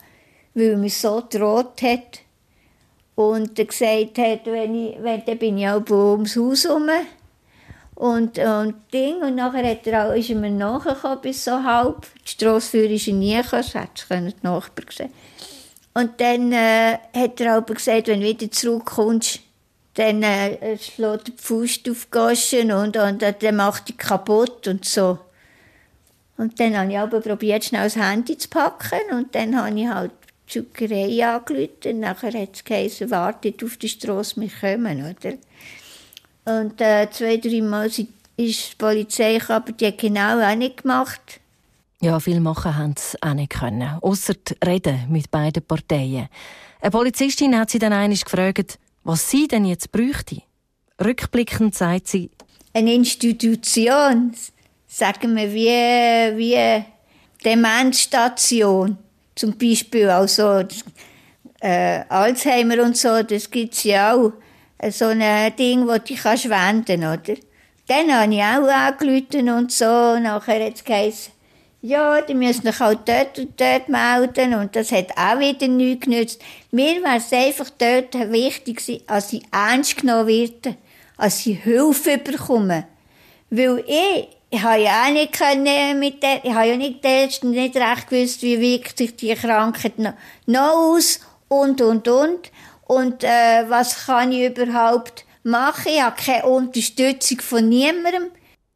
weil 0.54 0.76
mir 0.76 0.90
so 0.90 1.24
droht 1.28 1.82
hat. 1.82 2.20
Und 3.16 3.58
er 3.58 3.64
gesagt 3.64 4.18
hat, 4.18 4.46
wenn 4.46 4.74
ich, 4.76 4.96
wenn, 5.02 5.24
dann 5.24 5.38
bin 5.38 5.58
ich 5.58 5.68
auch 5.68 5.90
ums 5.90 6.36
Haus 6.36 6.64
herum. 6.64 6.88
Und, 8.00 8.38
und 8.38 8.76
Ding. 8.94 9.16
Und 9.22 9.34
nachher 9.34 9.62
er 9.62 10.14
ist 10.14 10.30
er 10.30 10.36
mir 10.36 10.48
nachgekommen 10.48 11.20
bis 11.20 11.44
so 11.44 11.62
halb. 11.62 12.06
Die 12.24 12.30
Strassenführer 12.30 12.92
ist 12.92 13.08
er 13.08 13.12
nie 13.12 13.36
gekommen, 13.36 13.62
das 13.62 13.74
hätte 13.74 14.32
die 14.32 14.46
Nachbarn 14.46 14.86
gesehen. 14.86 15.12
Und 15.92 16.18
dann 16.18 16.50
äh, 16.50 16.96
hat 17.14 17.38
er 17.42 17.56
aber 17.56 17.74
gesagt, 17.74 18.08
wenn 18.08 18.22
du 18.22 18.26
wieder 18.26 18.50
zurückkommst, 18.50 19.40
dann 19.94 20.22
äh, 20.22 20.78
schlägt 20.78 21.28
die 21.28 21.32
Faust 21.36 21.90
auf 21.90 22.06
die 22.06 22.10
Goschen 22.10 22.72
und, 22.72 22.96
und 22.96 23.22
äh, 23.22 23.34
dann 23.38 23.56
macht 23.56 23.88
die 23.88 23.96
kaputt 23.96 24.66
und 24.66 24.86
so. 24.86 25.18
Und 26.38 26.58
dann 26.58 26.78
habe 26.78 26.90
ich 26.90 26.98
aber 26.98 27.20
probiert, 27.20 27.66
schnell 27.66 27.84
das 27.84 27.96
Handy 27.96 28.38
zu 28.38 28.48
packen 28.48 29.12
und 29.12 29.34
dann 29.34 29.62
habe 29.62 29.78
ich 29.78 29.88
halt 29.88 30.12
die 30.48 30.52
Zuckerei 30.60 31.26
angerufen. 31.26 31.68
Und 31.84 32.00
nachher 32.00 32.32
hat 32.32 32.54
es 32.54 32.64
geheißen, 32.64 33.10
wartet 33.10 33.62
auf 33.62 33.76
die 33.76 33.90
Straße, 33.90 34.40
wir 34.40 34.48
kommen, 34.48 35.00
oder? 35.00 35.36
Und 36.58 36.80
äh, 36.80 37.08
zwei, 37.10 37.36
drei 37.36 37.60
Mal 37.62 37.86
ist 37.86 37.98
die 37.98 38.76
Polizei, 38.78 39.40
aber 39.48 39.72
die 39.72 39.86
hat 39.86 39.98
genau 39.98 40.40
auch 40.40 40.56
nicht 40.56 40.82
gemacht. 40.82 41.40
Ja, 42.00 42.18
viel 42.18 42.40
machen 42.40 42.76
haben 42.76 42.94
sie 42.96 43.22
auch 43.22 43.34
nicht 43.34 43.50
können. 43.50 43.98
Ausser 44.00 44.34
reden 44.64 45.06
mit 45.10 45.30
beiden 45.30 45.62
Parteien. 45.62 46.28
Eine 46.80 46.90
Polizistin 46.90 47.58
hat 47.58 47.70
sie 47.70 47.78
dann 47.78 47.92
einig 47.92 48.24
gefragt, 48.24 48.78
was 49.04 49.30
sie 49.30 49.46
denn 49.46 49.66
jetzt 49.66 49.92
bräuchte. 49.92 50.42
Rückblickend 51.02 51.74
sagt 51.74 52.08
sie, 52.08 52.30
eine 52.72 52.94
Institution, 52.94 54.32
sagen 54.86 55.36
wir 55.36 55.52
wie, 55.52 56.38
wie 56.38 56.84
Demenzstation, 57.44 58.96
zum 59.34 59.58
Beispiel 59.58 60.08
auch 60.08 60.28
so 60.28 60.62
äh, 61.60 62.04
Alzheimer 62.08 62.82
und 62.82 62.96
so, 62.96 63.22
das 63.22 63.50
gibt's 63.50 63.82
ja 63.84 64.14
auch. 64.14 64.32
So 64.88 65.06
ein 65.06 65.56
Ding, 65.56 65.86
wo 65.86 65.98
du 65.98 66.14
kannst 66.14 66.48
wenden, 66.48 67.00
oder? 67.00 67.36
Dann 67.86 68.14
habe 68.14 68.32
ich 68.32 68.40
auch 68.40 68.68
angerufen 68.68 69.50
und 69.50 69.72
so. 69.72 70.18
Nachher 70.18 70.64
hat 70.64 70.74
es 70.76 70.84
geheißen, 70.84 71.32
ja, 71.82 72.20
die 72.20 72.34
müssen 72.34 72.62
sich 72.62 72.80
auch 72.80 72.94
dort 72.94 73.38
und 73.38 73.60
dort 73.60 73.88
melden. 73.88 74.54
Und 74.54 74.76
das 74.76 74.92
hat 74.92 75.10
auch 75.16 75.38
wieder 75.38 75.66
nichts 75.66 76.04
genützt. 76.04 76.42
Mir 76.70 77.02
war 77.02 77.16
es 77.16 77.32
einfach 77.32 77.70
dort 77.70 78.14
wichtig, 78.30 79.04
dass 79.06 79.30
sie 79.30 79.42
ernst 79.50 79.96
genommen 79.96 80.26
werden, 80.26 80.76
dass 81.16 81.40
sie 81.40 81.54
Hilfe 81.54 82.18
bekommen. 82.18 82.84
Weil 83.50 83.82
ich, 83.86 84.28
ich 84.50 84.62
habe 84.62 84.82
ja 84.82 85.04
auch 85.04 85.12
nicht 85.12 85.32
können 85.32 85.98
mit 85.98 86.22
der, 86.22 86.44
ich 86.44 86.52
habe 86.52 86.68
ja 86.68 86.76
nicht, 86.76 87.02
nicht 87.02 87.76
recht 87.76 88.08
gewusst, 88.08 88.42
wie 88.42 88.60
wirkt 88.60 88.98
sich 88.98 89.16
die 89.16 89.34
Krankheit 89.34 89.98
noch, 89.98 90.14
noch 90.46 90.72
aus 90.74 91.20
und, 91.48 91.80
und, 91.80 92.06
und. 92.06 92.50
Und 92.90 93.22
äh, 93.22 93.66
was 93.68 94.06
kann 94.06 94.32
ich 94.32 94.50
überhaupt 94.50 95.24
machen? 95.44 95.92
Ich 95.94 96.02
habe 96.02 96.16
keine 96.20 96.46
Unterstützung 96.46 97.40
von 97.40 97.68
niemandem. 97.68 98.32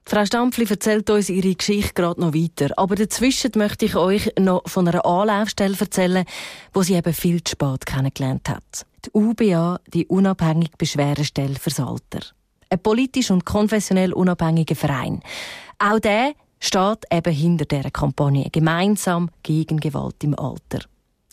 Frau 0.06 0.24
Stampfli 0.24 0.66
erzählt 0.70 1.10
uns 1.10 1.28
ihre 1.28 1.52
Geschichte 1.52 1.94
gerade 1.94 2.20
noch 2.20 2.32
weiter. 2.32 2.68
Aber 2.76 2.94
dazwischen 2.94 3.50
möchte 3.56 3.86
ich 3.86 3.96
euch 3.96 4.32
noch 4.38 4.62
von 4.68 4.86
einer 4.86 5.04
Anlaufstelle 5.04 5.76
erzählen, 5.80 6.24
wo 6.72 6.82
sie 6.82 6.94
eben 6.94 7.12
viel 7.12 7.42
zu 7.42 7.54
spät 7.54 7.86
kennengelernt 7.86 8.48
hat. 8.48 8.86
Die 9.04 9.10
UBA, 9.14 9.80
die 9.92 10.06
Unabhängige 10.06 10.76
Beschwerdestelle 10.78 11.56
fürs 11.56 11.80
Alter. 11.80 12.20
Ein 12.70 12.78
politisch 12.84 13.32
und 13.32 13.44
konfessionell 13.44 14.12
unabhängiger 14.12 14.76
Verein. 14.76 15.22
Auch 15.80 15.98
der 15.98 16.34
steht 16.60 17.02
eben 17.10 17.34
hinter 17.34 17.64
dieser 17.64 17.90
Kampagne, 17.90 18.48
gemeinsam 18.52 19.28
gegen 19.42 19.80
Gewalt 19.80 20.22
im 20.22 20.38
Alter. 20.38 20.84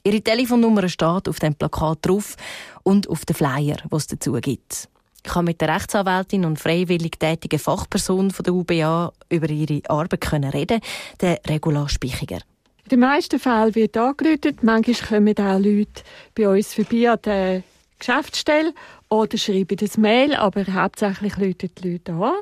Ihre 0.04 0.22
Telefonnummer 0.22 0.90
steht 0.90 1.30
auf 1.30 1.40
dem 1.40 1.54
Plakat 1.54 2.00
drauf 2.02 2.36
und 2.84 3.08
auf 3.08 3.26
dem 3.26 3.36
Flyer, 3.36 3.78
was 3.90 4.04
es 4.04 4.08
dazu 4.08 4.34
gibt. 4.34 4.90
Ich 5.24 5.36
habe 5.36 5.46
mit 5.46 5.62
der 5.62 5.76
Rechtsanwältin 5.76 6.46
und 6.46 6.60
freiwillig 6.60 7.20
tätigen 7.20 7.60
Fachperson 7.60 8.32
von 8.32 8.44
der 8.44 8.54
UBA 8.54 9.14
über 9.30 9.50
ihre 9.50 9.82
Arbeit 9.88 10.34
reden, 10.34 10.82
der 11.20 11.40
Regula 11.48 11.88
Spichiger. 11.88 12.40
In 12.86 12.90
den 12.90 13.00
meisten 13.02 13.40
Fällen 13.40 13.76
wird 13.76 13.96
angerufen. 13.96 14.58
Manchmal 14.64 15.08
kommen 15.08 15.38
auch 15.38 15.60
Leute 15.60 16.02
bei 16.34 16.50
uns 16.50 16.74
vorbei 16.74 17.12
an 17.12 17.20
der 17.24 17.64
Geschäftsstelle 18.00 18.74
oder 19.10 19.38
schreiben 19.38 19.78
das 19.78 19.98
Mail, 19.98 20.34
aber 20.34 20.66
hauptsächlich 20.66 21.38
rufen 21.38 21.70
die 21.78 21.90
Leute 21.90 22.14
an. 22.14 22.34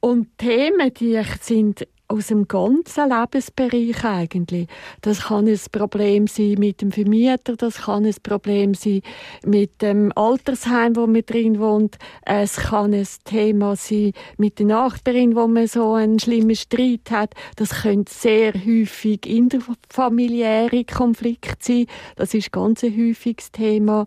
Und 0.00 0.38
Themen, 0.38 0.92
die 0.94 1.20
sind 1.40 1.86
aus 2.14 2.28
dem 2.28 2.46
ganzen 2.46 3.10
Lebensbereich 3.10 4.04
eigentlich. 4.04 4.68
Das 5.00 5.24
kann 5.24 5.48
ein 5.48 5.60
Problem 5.72 6.26
sein 6.26 6.54
mit 6.58 6.80
dem 6.80 6.92
Vermieter, 6.92 7.56
das 7.56 7.82
kann 7.82 8.04
ein 8.04 8.14
Problem 8.22 8.74
sein 8.74 9.02
mit 9.44 9.82
dem 9.82 10.12
Altersheim, 10.14 10.94
wo 10.96 11.06
man 11.06 11.22
drin 11.26 11.58
wohnt. 11.58 11.98
Es 12.22 12.56
kann 12.56 12.94
ein 12.94 13.06
Thema 13.24 13.74
sein 13.76 14.12
mit 14.38 14.58
der 14.58 14.66
Nachbarin, 14.66 15.34
wo 15.34 15.48
man 15.48 15.66
so 15.66 15.94
einen 15.94 16.18
schlimmen 16.18 16.56
Streit 16.56 17.10
hat. 17.10 17.34
Das 17.56 17.82
können 17.82 18.04
sehr 18.08 18.54
häufig 18.54 19.26
interfamiliäre 19.26 20.84
Konflikte 20.84 21.56
sein. 21.60 21.86
Das 22.16 22.32
ist 22.32 22.52
ganz 22.52 22.84
ein 22.84 22.96
häufiges 22.96 23.50
Thema. 23.50 24.06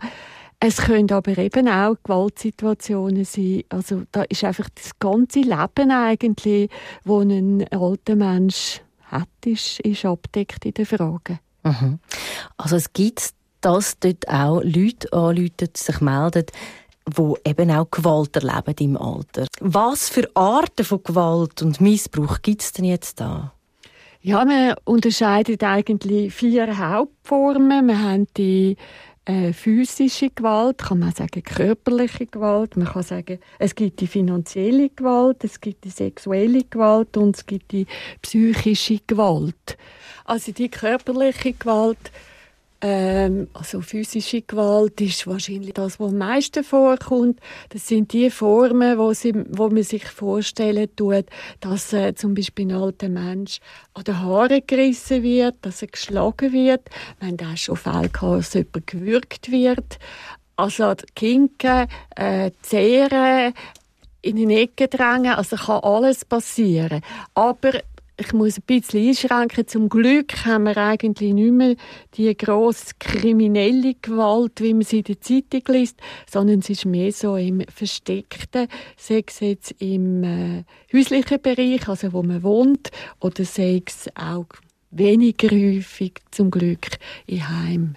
Es 0.59 0.77
können 0.77 1.11
aber 1.11 1.37
eben 1.37 1.67
auch 1.67 1.97
Gewaltsituationen 2.03 3.25
sein. 3.25 3.63
Also 3.69 4.03
da 4.11 4.23
ist 4.23 4.43
einfach 4.43 4.69
das 4.73 4.97
ganze 4.97 5.41
Leben 5.41 5.91
eigentlich, 5.91 6.69
wo 7.03 7.19
ein 7.19 7.67
alter 7.71 8.15
Mensch 8.15 8.81
hat, 9.03 9.27
ist, 9.45 9.79
ist 9.81 10.03
abdeckt 10.05 10.65
in 10.65 10.73
den 10.73 10.85
Fragen. 10.85 11.39
Mhm. 11.63 11.99
Also 12.57 12.75
es 12.75 12.91
gibt 12.91 13.33
dass 13.61 13.99
dort 13.99 14.27
auch 14.27 14.61
Leute 14.63 15.11
anrufen, 15.11 15.69
sich 15.75 15.99
melden, 15.99 16.45
wo 17.05 17.37
eben 17.45 17.71
auch 17.71 17.89
Gewalt 17.89 18.35
erleben 18.35 18.75
im 18.79 18.97
Alter. 18.97 19.47
Was 19.59 20.09
für 20.09 20.29
Arten 20.35 20.85
von 20.85 21.03
Gewalt 21.03 21.61
und 21.61 21.81
Missbrauch 21.81 22.41
gibt 22.41 22.61
es 22.61 22.71
denn 22.73 22.85
jetzt 22.85 23.19
da? 23.19 23.53
Ja, 24.21 24.43
man 24.45 24.75
unterscheidet 24.83 25.63
eigentlich 25.63 26.33
vier 26.33 26.77
Hauptformen. 26.77 27.87
Wir 27.87 27.99
haben 28.01 28.27
die 28.35 28.75
äh, 29.27 29.51
physische 29.51 30.29
Gewalt, 30.29 30.77
kann 30.77 30.99
man 30.99 31.11
sagen 31.11 31.43
körperliche 31.43 32.27
Gewalt, 32.27 32.77
man 32.77 32.87
kann 32.87 33.03
sagen, 33.03 33.39
es 33.59 33.75
gibt 33.75 33.99
die 33.99 34.07
finanzielle 34.07 34.89
Gewalt, 34.89 35.43
es 35.43 35.59
gibt 35.59 35.83
die 35.83 35.89
sexuelle 35.89 36.63
Gewalt 36.63 37.17
und 37.17 37.35
es 37.35 37.45
gibt 37.45 37.73
die 37.73 37.87
psychische 38.21 38.99
Gewalt. 39.05 39.77
Also 40.23 40.53
die 40.53 40.69
körperliche 40.69 41.53
Gewalt 41.53 42.11
ähm, 42.81 43.47
also 43.53 43.81
physische 43.81 44.43
Gewalt 44.43 45.01
ist 45.01 45.25
wahrscheinlich 45.25 45.73
das, 45.73 45.99
was 45.99 46.11
am 46.11 46.17
meisten 46.19 46.63
vorkommt. 46.63 47.39
Das 47.69 47.87
sind 47.87 48.13
die 48.13 48.29
Formen, 48.29 48.97
wo, 48.97 49.13
sie, 49.13 49.33
wo 49.49 49.69
man 49.69 49.83
sich 49.83 50.05
vorstellen 50.05 50.87
tut, 50.95 51.25
dass 51.59 51.91
äh, 51.93 52.13
zum 52.13 52.35
Beispiel 52.35 52.67
ein 52.67 52.75
alter 52.75 53.09
Mensch 53.09 53.59
an 53.93 54.03
den 54.03 54.21
Haaren 54.21 54.61
gerissen 54.67 55.23
wird, 55.23 55.55
dass 55.63 55.81
er 55.81 55.87
geschlagen 55.87 56.53
wird. 56.53 56.81
Wir 57.19 57.29
haben 57.29 57.53
auch 57.53 57.57
schon 57.57 57.77
Fälle 57.77 58.09
gehabt, 58.09 58.39
dass 58.39 58.53
jemand 58.53 58.87
gewürgt 58.87 59.51
wird. 59.51 59.97
Also 60.55 60.93
Kinken, 61.15 61.87
äh, 62.15 62.51
Zehren, 62.61 63.53
in 64.21 64.35
die 64.35 64.55
Ecke 64.55 64.87
drängen, 64.87 65.33
also 65.33 65.55
kann 65.55 65.83
alles 65.83 66.25
passieren. 66.25 67.01
Aber 67.33 67.71
ich 68.19 68.33
muss 68.33 68.57
ein 68.57 68.63
bisschen 68.65 69.09
einschränken. 69.09 69.67
Zum 69.67 69.89
Glück 69.89 70.45
haben 70.45 70.63
wir 70.63 70.77
eigentlich 70.77 71.33
nicht 71.33 71.51
mehr 71.51 71.75
die 72.15 72.35
grosse 72.35 72.95
kriminelle 72.99 73.95
Gewalt, 74.01 74.59
wie 74.61 74.73
man 74.73 74.83
sie 74.83 74.99
in 74.99 75.03
der 75.03 75.21
Zeitung 75.21 75.61
liest, 75.67 75.99
sondern 76.29 76.59
es 76.59 76.69
ist 76.69 76.85
mehr 76.85 77.11
so 77.11 77.35
im 77.35 77.61
Versteckten, 77.73 78.67
sei 78.97 79.23
es 79.25 79.39
jetzt 79.39 79.75
im 79.79 80.23
äh, 80.23 80.63
häuslichen 80.91 81.41
Bereich, 81.41 81.87
also 81.87 82.11
wo 82.13 82.23
man 82.23 82.41
wohnt, 82.43 82.89
oder 83.19 83.45
sei 83.45 83.83
es 83.85 84.09
auch 84.15 84.47
weniger 84.89 85.49
häufig, 85.49 86.13
zum 86.31 86.49
Glück, 86.49 86.87
im 87.27 87.47
Heim. 87.47 87.95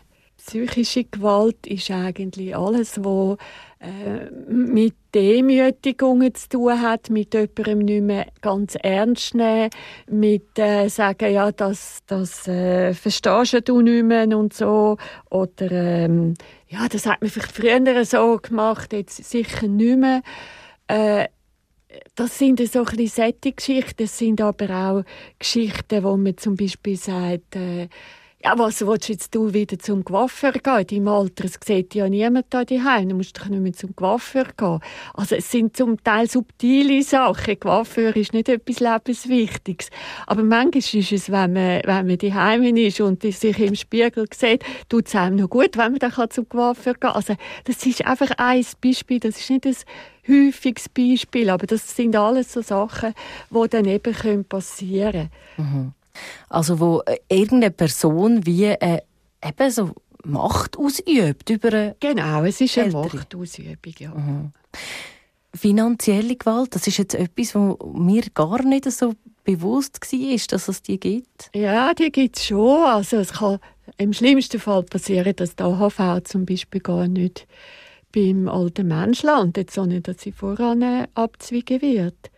Psychische 0.51 1.05
Gewalt 1.05 1.65
ist 1.69 1.93
eigentlich 1.93 2.57
alles, 2.57 3.05
was 3.05 3.37
äh, 3.79 4.29
mit 4.49 4.97
Demütigungen 5.15 6.35
zu 6.35 6.49
tun 6.49 6.83
hat, 6.83 7.09
mit 7.09 7.35
jemandem 7.35 7.79
nicht 7.79 8.03
mehr 8.03 8.27
ganz 8.41 8.75
ernst 8.75 9.37
nehmen, 9.37 9.71
mit 10.09 10.59
äh, 10.59 10.89
sagen, 10.89 11.33
ja, 11.33 11.53
das, 11.53 12.01
das 12.09 12.49
äh, 12.49 12.95
verstehst 12.95 13.69
du 13.69 13.81
nicht 13.81 14.03
mehr 14.03 14.27
und 14.37 14.53
so. 14.53 14.97
Oder, 15.31 15.71
ähm, 15.71 16.35
ja, 16.67 16.89
das 16.89 17.07
hat 17.07 17.21
man 17.21 17.31
vielleicht 17.31 17.53
früher 17.53 18.05
so 18.05 18.41
gemacht, 18.43 18.93
jetzt 18.93 19.23
sicher 19.31 19.69
nicht 19.69 19.99
mehr. 19.99 20.21
Äh, 20.89 21.29
das 22.17 22.37
sind 22.37 22.61
so 22.69 22.85
ein 22.85 22.97
Geschichten, 23.57 24.03
das 24.03 24.19
sind 24.19 24.41
aber 24.41 24.69
auch 24.69 25.05
Geschichten, 25.39 26.03
wo 26.03 26.17
man 26.17 26.37
zum 26.37 26.57
Beispiel 26.57 26.97
sagt, 26.97 27.55
äh, 27.55 27.89
ja, 28.43 28.59
was 28.59 28.81
willst 28.87 29.09
du 29.09 29.13
jetzt 29.13 29.35
du 29.35 29.53
wieder 29.53 29.79
zum 29.79 30.03
Coiffeur 30.03 30.53
gehen? 30.53 30.79
In 30.79 30.87
deinem 30.87 31.09
Alter, 31.09 31.45
es 31.45 31.59
sieht 31.63 31.95
ja 31.95 32.09
niemand 32.09 32.47
da 32.49 32.65
daheim. 32.65 33.11
Du 33.11 33.15
musst 33.15 33.39
doch 33.39 33.47
nicht 33.47 33.61
mehr 33.61 33.75
zum 33.75 33.95
Coiffeur 33.95 34.47
gehen. 34.57 34.81
Also, 35.13 35.37
es 35.37 35.51
sind 35.51 35.77
zum 35.77 36.03
Teil 36.03 36.29
subtile 36.29 37.03
Sachen. 37.03 37.61
Coiffeur 37.61 38.17
ist 38.17 38.33
nicht 38.33 38.49
etwas 38.49 38.81
Lebenswichtiges. 38.81 39.91
Aber 40.27 40.43
manchmal 40.43 40.79
ist 40.79 41.13
es, 41.13 41.31
wenn 41.31 41.53
man, 41.53 41.83
wenn 41.85 42.07
man 42.07 42.17
daheim 42.17 42.77
ist 42.77 43.01
und 43.03 43.23
sich 43.23 43.59
im 43.59 43.75
Spiegel 43.75 44.27
sieht, 44.33 44.65
tut 44.89 45.09
es 45.09 45.15
einem 45.15 45.37
noch 45.37 45.51
gut, 45.51 45.77
wenn 45.77 45.93
man 45.93 45.99
dann 45.99 46.31
zum 46.31 46.49
Coiffeur 46.49 46.95
gehen 46.95 47.01
kann. 47.01 47.17
Also, 47.17 47.37
das 47.65 47.85
ist 47.85 48.07
einfach 48.07 48.31
ein 48.39 48.65
Beispiel. 48.81 49.21
Das 49.21 49.39
ist 49.39 49.51
nicht 49.51 49.67
ein 49.67 49.77
häufiges 50.27 50.89
Beispiel. 50.89 51.51
Aber 51.51 51.67
das 51.67 51.95
sind 51.95 52.17
alles 52.17 52.55
so 52.55 52.63
Sachen, 52.63 53.13
die 53.51 53.69
dann 53.69 53.85
eben 53.85 54.45
passieren 54.47 55.29
können. 55.57 55.73
Mhm. 55.73 56.00
Also 56.49 56.81
wo 56.81 57.03
äh, 57.07 57.19
irgendeine 57.29 57.71
Person 57.71 58.45
wie 58.47 58.65
äh, 58.65 59.01
eben 59.45 59.71
so 59.71 59.95
Macht 60.23 60.77
ausübt 60.77 61.49
über 61.49 61.69
eine 61.69 61.97
Genau, 61.99 62.45
es 62.45 62.61
ist 62.61 62.77
eine 62.77 62.87
Ältere. 62.87 63.17
Machtausübung, 63.17 63.95
ja. 63.99 64.11
Mhm. 64.11 64.53
Finanzielle 65.55 66.37
Gewalt, 66.37 66.75
das 66.75 66.87
ist 66.87 66.99
jetzt 66.99 67.15
etwas, 67.15 67.55
wo 67.55 67.79
mir 67.95 68.23
gar 68.35 68.63
nicht 68.63 68.91
so 68.93 69.15
bewusst 69.45 70.01
war, 70.01 70.41
dass 70.49 70.69
es 70.69 70.83
die 70.83 71.01
gibt? 71.01 71.51
Ja, 71.55 71.93
die 71.95 72.13
gibt 72.13 72.37
es 72.37 72.47
schon. 72.47 72.85
Also 72.85 73.17
es 73.17 73.33
kann 73.33 73.59
im 73.97 74.13
schlimmsten 74.13 74.61
Fall 74.61 74.83
passieren, 74.83 75.35
dass 75.37 75.57
die 75.57 75.63
AHV 75.63 76.23
zum 76.25 76.47
Beispiel 76.47 76.81
gar 76.81 77.09
nicht 77.09 77.47
beim 78.13 78.49
alten 78.49 78.89
Menschen 78.89 79.27
landet, 79.27 79.71
sondern 79.71 80.03
dass 80.03 80.21
sie 80.21 80.33
voran 80.33 81.07
abzweigen 81.15 81.81
wird. 81.83 82.31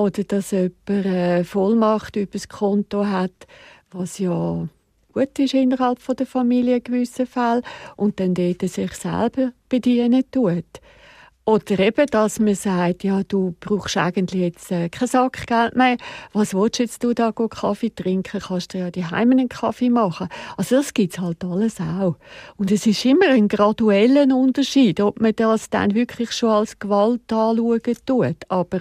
Oder 0.00 0.24
dass 0.24 0.52
jemand 0.52 0.72
eine 0.88 1.44
Vollmacht 1.44 2.16
über 2.16 2.32
das 2.32 2.48
Konto 2.48 3.06
hat, 3.06 3.46
was 3.90 4.18
ja 4.18 4.66
gut 5.12 5.38
ist 5.38 5.52
innerhalb 5.52 5.98
der 6.16 6.26
Familie 6.26 6.76
in 6.76 6.84
gewissen 6.84 7.26
Fällen 7.26 7.62
und 7.96 8.18
dann 8.18 8.32
dort 8.32 8.62
sich 8.62 8.94
selber 8.94 9.52
bedienen 9.68 10.24
tut. 10.30 10.80
Oder 11.46 11.78
eben, 11.80 12.06
dass 12.06 12.38
man 12.38 12.54
sagt, 12.54 13.02
ja, 13.02 13.22
du 13.22 13.56
brauchst 13.58 13.96
eigentlich 13.96 14.42
jetzt 14.42 14.70
äh, 14.70 14.88
kein 14.88 15.08
Sackgeld 15.08 15.74
mehr. 15.74 15.96
Was 16.32 16.54
willst 16.54 16.78
du 16.78 16.82
jetzt 16.82 17.04
da 17.18 17.30
go 17.30 17.48
Kaffee 17.48 17.90
trinken? 17.90 18.40
Kannst 18.40 18.74
du 18.74 18.78
ja 18.78 18.90
die 18.90 19.04
einen 19.04 19.48
Kaffee 19.48 19.90
machen. 19.90 20.28
Also 20.56 20.76
das 20.76 20.94
gibt's 20.94 21.18
halt 21.18 21.42
alles 21.44 21.80
auch. 21.80 22.16
Und 22.56 22.70
es 22.70 22.86
ist 22.86 23.04
immer 23.04 23.30
ein 23.30 23.48
gradueller 23.48 24.32
Unterschied, 24.34 25.00
ob 25.00 25.20
man 25.20 25.34
das 25.34 25.70
dann 25.70 25.94
wirklich 25.94 26.30
schon 26.32 26.50
als 26.50 26.78
Gewalt 26.78 27.32
anschauen 27.32 27.80
tut. 28.06 28.36
Aber 28.48 28.80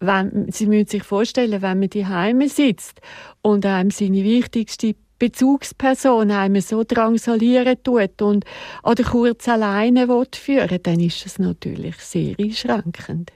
wenn, 0.00 0.50
Sie 0.50 0.66
müssen 0.66 0.88
sich 0.88 1.04
vorstellen, 1.04 1.62
wenn 1.62 1.78
man 1.78 1.88
die 1.88 2.06
Heime 2.06 2.48
sitzt 2.48 3.00
und 3.42 3.64
einem 3.64 3.90
seine 3.90 4.24
wichtigste 4.24 4.96
Bezugsperson 5.22 6.32
einem 6.32 6.60
so 6.60 6.82
drangsalieren 6.82 7.80
tut 7.84 8.20
und 8.22 8.44
an 8.82 8.96
der 8.96 9.04
Kurz 9.04 9.46
alleine 9.46 10.08
führen 10.34 10.78
dann 10.82 10.98
ist 10.98 11.24
das 11.24 11.38
natürlich 11.38 11.94
sehr 11.98 12.34
einschränkend. 12.40 13.30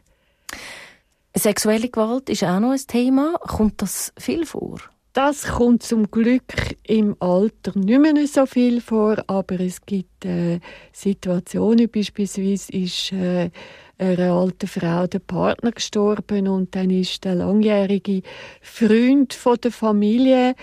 Sexuelle 1.37 1.89
Gewalt 1.89 2.29
ist 2.29 2.43
auch 2.43 2.59
noch 2.59 2.73
ein 2.73 2.87
Thema. 2.89 3.35
Kommt 3.39 3.83
das 3.83 4.13
viel 4.19 4.47
vor? 4.47 4.81
Das 5.13 5.47
kommt 5.47 5.85
zum 5.85 6.11
Glück 6.11 6.55
im 6.83 7.15
Alter 7.21 7.79
nicht 7.79 8.01
mehr 8.01 8.27
so 8.27 8.47
viel 8.47 8.81
vor, 8.81 9.23
aber 9.29 9.61
es 9.61 9.81
gibt 9.87 10.25
äh, 10.25 10.59
Situationen, 10.93 11.89
beispielsweise 11.89 12.73
ist 12.73 13.13
äh, 13.13 13.51
einer 13.97 14.33
alten 14.33 14.67
Frau 14.67 15.07
der 15.07 15.21
Partner 15.21 15.71
gestorben 15.71 16.49
und 16.49 16.75
dann 16.75 16.91
ist 16.91 17.25
der 17.25 17.37
langjährige 17.37 18.23
Freund 18.61 19.33
von 19.33 19.57
der 19.63 19.71
Familie 19.71 20.55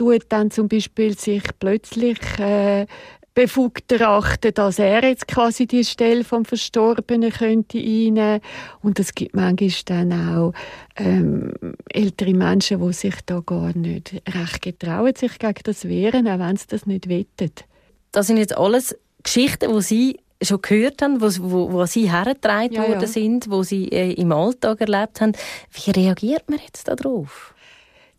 tut 0.00 0.24
dann 0.30 0.50
zum 0.50 0.66
Beispiel 0.66 1.18
sich 1.18 1.42
plötzlich 1.58 2.18
äh, 2.38 2.86
befugt 3.34 3.92
erachten, 3.92 4.54
dass 4.54 4.78
er 4.78 5.04
jetzt 5.04 5.28
quasi 5.28 5.66
die 5.66 5.84
Stelle 5.84 6.24
vom 6.24 6.46
Verstorbenen 6.46 7.30
könnte 7.30 7.76
einnehmen. 7.76 8.40
Und 8.80 8.98
es 8.98 9.14
gibt 9.14 9.36
manchmal 9.36 9.70
dann 9.84 10.12
auch 10.12 10.54
ähm, 10.96 11.52
ältere 11.90 12.32
Menschen, 12.32 12.80
die 12.80 12.92
sich 12.94 13.14
da 13.26 13.40
gar 13.40 13.76
nicht 13.76 14.22
recht 14.26 14.62
getrauen, 14.62 15.14
sich 15.14 15.38
gegen 15.38 15.60
das 15.64 15.86
wehren, 15.86 16.26
auch 16.26 16.38
wenn 16.38 16.56
sie 16.56 16.66
das 16.68 16.86
nicht 16.86 17.10
wettet. 17.10 17.66
Das 18.10 18.26
sind 18.26 18.38
jetzt 18.38 18.56
alles 18.56 18.96
Geschichten, 19.22 19.70
die 19.70 19.82
Sie 19.82 20.20
schon 20.42 20.62
gehört 20.62 21.02
haben, 21.02 21.20
wo, 21.20 21.72
wo, 21.72 21.84
Sie 21.84 22.10
hergetragen 22.10 22.72
ja, 22.72 22.88
worden 22.88 23.02
ja. 23.02 23.06
sind, 23.06 23.50
wo 23.50 23.62
Sie 23.62 23.88
äh, 23.92 24.14
im 24.14 24.32
Alltag 24.32 24.80
erlebt 24.80 25.20
haben. 25.20 25.32
Wie 25.70 25.90
reagiert 25.90 26.48
man 26.48 26.58
jetzt 26.58 26.88
darauf? 26.88 27.54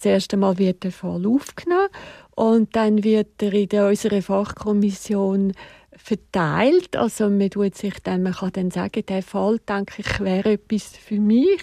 Zuerst 0.02 0.34
einmal 0.34 0.58
wird 0.58 0.84
der 0.84 0.92
Fall 0.92 1.26
aufgenommen 1.28 1.90
und 2.32 2.76
dann 2.76 3.04
wird 3.04 3.42
er 3.44 3.54
in 3.54 3.70
unserer 3.70 4.22
Fachkommission 4.24 5.54
verteilt. 5.96 6.96
Also 6.96 7.30
man 7.30 7.52
tut 7.52 7.76
sich 7.76 7.94
dann, 8.02 8.24
man 8.24 8.34
kann 8.34 8.52
dann 8.54 8.72
sagen, 8.72 9.06
der 9.08 9.22
Fall, 9.22 9.60
denke 9.60 9.96
ich, 10.00 10.20
wäre 10.20 10.54
etwas 10.54 10.98
für 10.98 11.20
mich. 11.20 11.62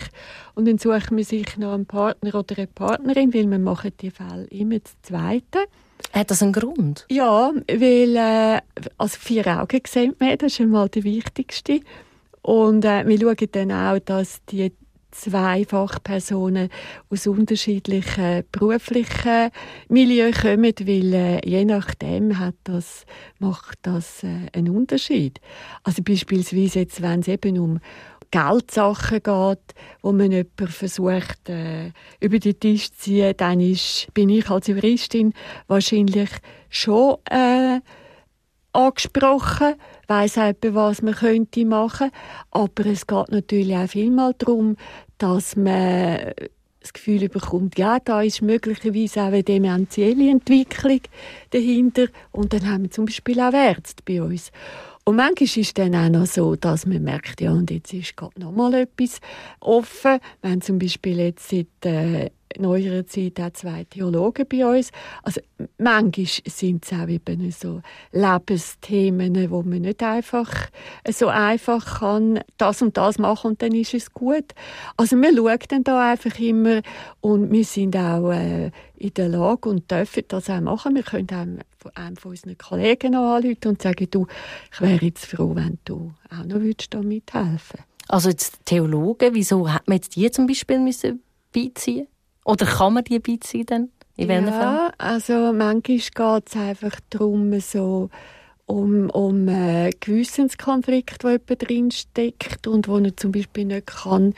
Und 0.55 0.69
dann 0.69 0.79
sucht 0.79 1.11
man 1.11 1.25
sich 1.25 1.57
noch 1.57 1.73
einen 1.73 1.87
Partner 1.87 2.33
oder 2.37 2.57
eine 2.59 2.69
Partnerin, 2.69 3.35
weil 3.35 3.49
man 3.49 3.65
machen 3.65 3.93
die 4.01 4.13
Fälle 4.13 4.47
immer 4.51 4.85
zu 4.85 4.93
zweiten. 5.03 5.65
Hat 6.13 6.31
das 6.31 6.41
einen 6.41 6.53
Grund? 6.53 7.07
Ja, 7.11 7.53
weil 7.67 8.17
äh, 8.17 8.61
also 8.99 9.17
vier 9.19 9.47
Augen 9.49 9.81
sehen 9.85 10.15
wir, 10.21 10.37
das 10.37 10.53
ist 10.53 10.61
einmal 10.61 10.89
der 10.89 11.03
wichtigste. 11.03 11.81
Und 12.43 12.85
äh, 12.85 13.05
wir 13.05 13.19
schauen 13.19 13.49
dann 13.51 13.73
auch, 13.73 13.99
dass 13.99 14.45
die 14.47 14.73
zwei 15.11 15.65
Fachpersonen 15.65 16.69
aus 17.11 17.27
unterschiedlichen 17.27 18.45
beruflichen 18.53 19.51
Milieus 19.89 20.43
kommen, 20.43 20.75
weil 20.81 21.15
äh, 21.15 21.49
je 21.49 21.65
nachdem 21.65 22.39
hat 22.39 22.55
das, 22.65 23.05
macht 23.39 23.79
das 23.83 24.23
äh, 24.23 24.47
einen 24.53 24.77
Unterschied. 24.77 25.41
Also 25.83 26.03
beispielsweise 26.03 26.81
jetzt, 26.81 27.03
wenn 27.03 27.21
es 27.21 27.29
eben 27.29 27.59
um 27.59 27.81
Geldsachen 28.31 29.23
geht, 29.23 29.75
wo 30.03 30.13
man 30.13 30.31
jemanden 30.31 30.69
versucht, 30.69 31.49
äh, 31.49 31.93
über 32.21 32.39
den 32.39 32.61
Tisch 32.61 32.91
zu 32.93 32.99
ziehen, 32.99 33.35
dann 33.37 33.61
ist, 33.61 34.09
bin 34.13 34.29
ich 34.29 34.51
als 34.51 34.67
Juristin 34.67 35.33
wahrscheinlich 35.67 36.31
schon 36.69 37.17
äh, 37.31 37.81
angesprochen, 38.73 39.75
weiss 40.09 40.37
auch, 40.39 40.53
was 40.63 41.03
man 41.03 41.15
könnte 41.15 41.65
machen. 41.65 42.11
Aber 42.51 42.87
es 42.87 43.07
geht 43.07 43.29
natürlich 43.29 43.77
auch 43.77 43.89
vielmal 43.89 44.35
darum, 44.39 44.77
dass 45.19 45.55
man 45.57 46.33
das 46.81 46.93
Gefühl 46.93 47.29
bekommt, 47.29 47.79
ja, 47.79 47.99
da 48.01 48.23
ist 48.23 48.41
möglicherweise 48.41 49.21
auch 49.21 49.27
eine 49.27 49.43
demenzielle 49.43 50.31
Entwicklung 50.31 51.01
dahinter. 51.51 52.07
Und 52.33 52.53
dann 52.53 52.69
haben 52.69 52.85
wir 52.85 52.91
zum 52.91 53.05
Beispiel 53.05 53.41
auch 53.41 53.53
Ärzte 53.53 54.03
bei 54.07 54.23
uns. 54.23 54.51
Und 55.05 55.17
manchmal 55.17 55.45
ist 55.45 55.57
es 55.57 55.75
dann 55.75 55.95
auch 55.95 56.09
noch 56.09 56.27
so, 56.27 56.55
dass 56.55 56.87
man 56.87 57.03
merkt, 57.03 57.41
ja, 57.41 57.51
und 57.53 57.71
jetzt 57.71 57.93
ist 57.93 58.17
gerade 58.17 58.41
noch 58.41 58.53
mal 58.53 58.75
etwas 58.75 59.21
offen. 59.61 60.19
Wenn 60.43 60.61
zum 60.61 60.79
Beispiel 60.79 61.19
jetzt 61.19 61.49
seit 61.49 61.67
äh, 61.85 62.31
neuerer 62.59 63.07
Zeit 63.07 63.41
auch 63.41 63.53
zwei 63.53 63.85
Theologen 63.85 64.47
bei 64.49 64.65
uns. 64.67 64.91
Also 65.23 65.41
manchmal 65.79 66.27
sind 66.27 66.85
es 66.85 66.93
auch 66.93 67.09
eben 67.09 67.51
so 67.51 67.83
Lebensthemen, 68.13 69.51
wo 69.51 69.63
man 69.63 69.83
nicht 69.83 70.03
einfach 70.03 70.51
so 71.09 71.29
einfach 71.29 72.01
kann, 72.01 72.41
das 72.57 72.83
und 72.83 72.97
das 72.97 73.19
machen 73.19 73.53
und 73.53 73.63
dann 73.63 73.73
ist 73.73 73.95
es 73.95 74.13
gut. 74.13 74.55
Also 74.97 75.17
wir 75.17 75.35
schauen 75.35 75.59
dann 75.69 75.85
da 75.85 76.13
einfach 76.13 76.39
immer 76.39 76.83
und 77.21 77.51
wir 77.51 77.65
sind 77.65 77.97
auch 77.97 78.31
äh, 78.31 78.71
in 78.97 79.15
der 79.15 79.29
Lage 79.29 79.69
und 79.69 79.91
dürfen 79.91 80.25
das 80.29 80.51
auch 80.51 80.61
machen. 80.61 80.95
Wir 80.95 81.03
können 81.03 81.29
einem 81.31 81.59
von 81.79 81.95
einem 81.95 82.17
von 82.17 82.33
unseren 82.33 82.59
Kollegen 82.59 83.13
noch 83.13 83.37
anrufen 83.37 83.69
und 83.69 83.83
sagen, 83.83 84.09
du, 84.11 84.27
ich 84.73 84.81
wäre 84.81 85.05
jetzt 85.05 85.27
froh, 85.27 85.55
wenn 85.55 85.79
du 85.85 86.13
auch 86.31 86.45
noch 86.45 86.61
würdest 86.61 86.93
da 86.93 87.01
mithelfen 87.01 87.81
Also 88.09 88.31
jetzt 88.31 88.65
Theologen, 88.65 89.35
wieso 89.35 89.73
hat 89.73 89.87
man 89.87 89.97
jetzt 89.97 90.17
die 90.17 90.31
zum 90.31 90.47
Beispiel 90.47 90.81
müssen 90.81 91.23
beiziehen 91.53 92.09
oder 92.49 92.65
kann 92.65 92.95
man 92.95 93.05
die 93.05 93.19
beiziehen? 93.19 93.93
In 94.17 94.31
ja, 94.31 94.43
Fällen? 94.43 94.91
also 94.97 95.53
manchmal 95.53 95.81
geht 95.81 96.49
es 96.49 96.57
einfach 96.57 96.99
darum, 97.11 97.61
so 97.61 98.09
um, 98.65 99.11
um 99.11 99.49
einen 99.49 99.93
Gewissenskonflikt, 100.01 101.23
der 101.23 101.33
jemand 101.33 101.69
drinsteckt 101.69 102.67
und 102.67 102.89
wo 102.89 102.99
er 102.99 103.17
zum 103.17 103.33
Beispiel 103.33 103.67
nicht 103.67 103.87
kann 103.87 104.35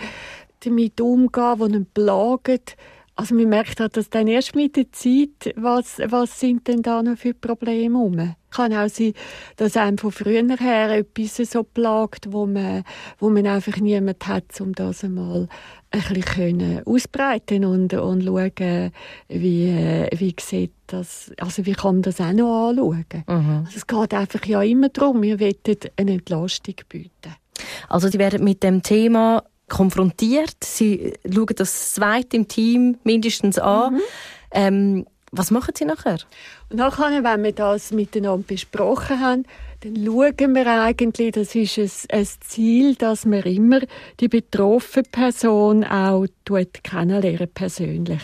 damit 0.65 1.01
umgehen 1.01 1.33
kann, 1.33 1.61
wo 1.61 1.67
ihn 1.67 1.87
plagt. 1.87 2.77
Also 3.21 3.35
man 3.35 3.51
merkt 3.51 3.81
halt, 3.81 3.99
dass 3.99 4.09
dann 4.09 4.29
erst 4.29 4.55
mit 4.55 4.77
der 4.77 4.91
Zeit, 4.93 5.55
was, 5.55 5.99
was 6.07 6.41
sind 6.41 6.67
denn 6.67 6.81
da 6.81 7.03
noch 7.03 7.19
für 7.19 7.35
Probleme 7.35 7.99
rum? 7.99 8.35
Kann 8.51 8.73
auch 8.73 8.89
sein, 8.89 9.13
dass 9.57 9.77
einem 9.77 9.99
von 9.99 10.11
früher 10.11 10.57
her 10.57 10.91
etwas 10.93 11.37
so 11.37 11.63
plagt, 11.63 12.33
wo 12.33 12.47
man, 12.47 12.83
wo 13.19 13.29
man 13.29 13.47
einfach 13.47 13.77
niemand 13.77 14.27
hat, 14.27 14.59
um 14.63 14.73
das 14.73 15.05
einmal 15.05 15.49
ein 15.91 16.15
bisschen 16.15 16.83
ausbreiten 16.87 17.67
und, 17.67 17.93
und 17.93 18.25
schauen, 18.25 18.91
wie, 19.29 20.07
wie 20.17 20.37
sieht 20.41 20.73
das, 20.87 21.31
also 21.39 21.67
wie 21.67 21.75
kann 21.75 21.97
man 21.97 22.03
das 22.03 22.23
auch 22.23 22.33
noch 22.33 22.71
anschauen. 22.71 23.05
Mhm. 23.27 23.65
Also 23.67 23.77
es 23.77 23.87
geht 23.87 24.15
einfach 24.15 24.47
ja 24.47 24.63
immer 24.63 24.89
darum, 24.89 25.21
wir 25.21 25.39
wollen 25.39 25.55
eine 25.97 26.13
Entlastung 26.13 26.77
bieten. 26.89 27.35
Also 27.91 28.09
die 28.09 28.19
werden 28.19 28.45
mit 28.45 28.63
dem 28.63 28.83
Thema 28.83 29.45
konfrontiert. 29.71 30.57
Sie 30.63 31.15
schauen 31.25 31.55
das 31.57 31.95
zweite 31.95 32.37
im 32.37 32.49
Team 32.49 32.99
mindestens 33.05 33.59
an. 33.59 33.95
Mhm. 33.95 34.01
Ähm, 34.53 35.07
was 35.33 35.51
machen 35.51 35.75
Sie 35.77 35.85
nachher? 35.85 36.19
Und 36.69 36.77
nachher, 36.77 37.23
wenn 37.23 37.45
wir 37.45 37.53
das 37.53 37.93
miteinander 37.93 38.45
besprochen 38.47 39.21
haben, 39.21 39.45
dann 39.81 40.05
schauen 40.05 40.55
wir 40.55 40.67
eigentlich, 40.67 41.33
das 41.33 41.55
ist 41.55 41.79
ein, 41.79 42.19
ein 42.19 42.27
Ziel, 42.41 42.95
dass 42.97 43.25
man 43.25 43.43
immer 43.45 43.81
die 44.19 44.29
betroffene 44.29 45.05
Person 45.11 45.85
auch 45.85 46.27
kennenlernen 46.83 47.49
persönlich. 47.55 48.23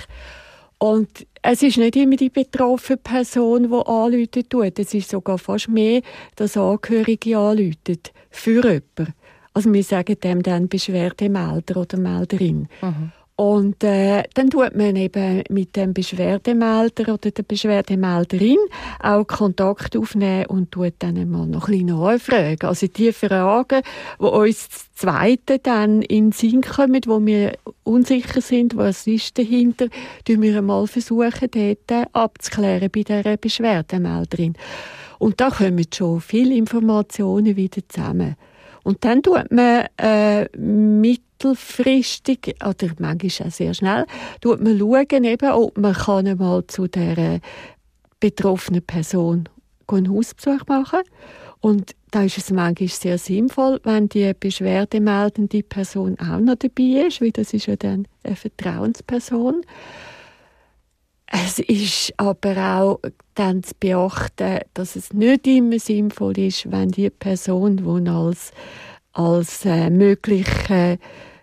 Und 0.78 1.26
es 1.42 1.62
ist 1.62 1.78
nicht 1.78 1.96
immer 1.96 2.16
die 2.16 2.28
betroffene 2.28 2.98
Person, 2.98 3.70
die 3.70 3.86
anrufen 3.86 4.48
tut. 4.48 4.78
Es 4.78 4.92
ist 4.92 5.10
sogar 5.10 5.38
fast 5.38 5.68
mehr, 5.68 6.02
dass 6.34 6.56
Angehörige 6.56 7.38
anrufen 7.38 8.00
für 8.30 8.62
jemanden. 8.62 9.14
Also 9.56 9.72
wir 9.72 9.82
sagen 9.82 10.20
dem 10.22 10.42
dann 10.42 10.68
Beschwerdemelder 10.68 11.78
oder 11.78 11.96
Melderin. 11.96 12.68
Mhm. 12.82 13.12
Und 13.36 13.82
äh, 13.84 14.24
dann 14.34 14.50
tut 14.50 14.76
man 14.76 14.96
eben 14.96 15.44
mit 15.48 15.76
dem 15.76 15.94
Beschwerdemelder 15.94 17.14
oder 17.14 17.30
der 17.30 17.42
Beschwerdemelderin 17.42 18.58
auch 19.00 19.26
Kontakt 19.26 19.96
aufnehmen 19.96 20.44
und 20.48 20.72
tut 20.72 20.92
dann 20.98 21.16
einmal 21.16 21.46
noch 21.46 21.68
ein 21.68 21.72
bisschen 21.72 21.86
nachfragen. 21.86 22.68
Also 22.68 22.86
die 22.86 23.14
Fragen, 23.14 23.80
die 24.20 24.24
uns 24.24 24.68
das 24.68 24.92
Zweite 24.94 25.58
dann 25.58 26.02
in 26.02 26.26
den 26.26 26.32
Sinn 26.32 26.60
kommen, 26.60 27.00
wo 27.06 27.24
wir 27.24 27.56
unsicher 27.82 28.42
sind, 28.42 28.76
was 28.76 29.06
ist 29.06 29.38
dahinter, 29.38 29.86
tun 30.26 30.42
wir 30.42 30.58
einmal 30.58 30.86
versuchen, 30.86 31.48
dort 31.50 32.14
abzuklären 32.14 32.90
bei 32.94 33.04
dieser 33.04 33.38
Beschwerdemelderin. 33.38 34.52
Und 35.18 35.40
da 35.40 35.48
kommen 35.48 35.86
schon 35.94 36.20
viele 36.20 36.54
Informationen 36.54 37.56
wieder 37.56 37.80
zusammen. 37.88 38.36
Und 38.86 39.04
dann 39.04 39.20
tut 39.20 39.50
man 39.50 39.86
äh, 39.96 40.48
mittelfristig, 40.56 42.54
oder 42.64 42.86
manchmal 43.00 43.48
auch 43.48 43.52
sehr 43.52 43.74
schnell, 43.74 44.06
tut 44.40 44.62
man 44.62 44.78
schauen, 44.78 45.24
eben, 45.24 45.50
ob 45.50 45.76
man 45.76 45.92
kann 45.92 46.28
einmal 46.28 46.64
zu 46.68 46.86
der 46.86 47.40
betroffenen 48.20 48.82
Person 48.82 49.48
einen 49.88 50.08
Hausbesuch 50.08 50.68
machen 50.68 51.00
Und 51.60 51.96
da 52.12 52.22
ist 52.22 52.38
es 52.38 52.52
manchmal 52.52 52.88
sehr 52.88 53.18
sinnvoll, 53.18 53.80
wenn 53.82 54.08
die 54.08 54.32
beschwerdemeldende 54.38 55.64
Person 55.64 56.16
auch 56.20 56.38
noch 56.38 56.54
dabei 56.54 57.08
ist, 57.08 57.20
weil 57.20 57.32
das 57.32 57.52
ist 57.54 57.66
ja 57.66 57.74
dann 57.74 58.06
eine 58.22 58.36
Vertrauensperson. 58.36 59.62
Es 61.30 61.58
ist 61.58 62.14
aber 62.18 62.56
auch 62.56 63.00
dann 63.34 63.62
zu 63.62 63.74
beachten, 63.80 64.60
dass 64.74 64.94
es 64.96 65.12
nicht 65.12 65.46
immer 65.46 65.78
sinnvoll 65.78 66.38
ist, 66.38 66.70
wenn 66.70 66.90
die 66.90 67.10
Person, 67.10 67.78
die 67.78 68.08
als, 68.08 68.52
als 69.12 69.64
äh, 69.64 69.90
mögliche 69.90 70.98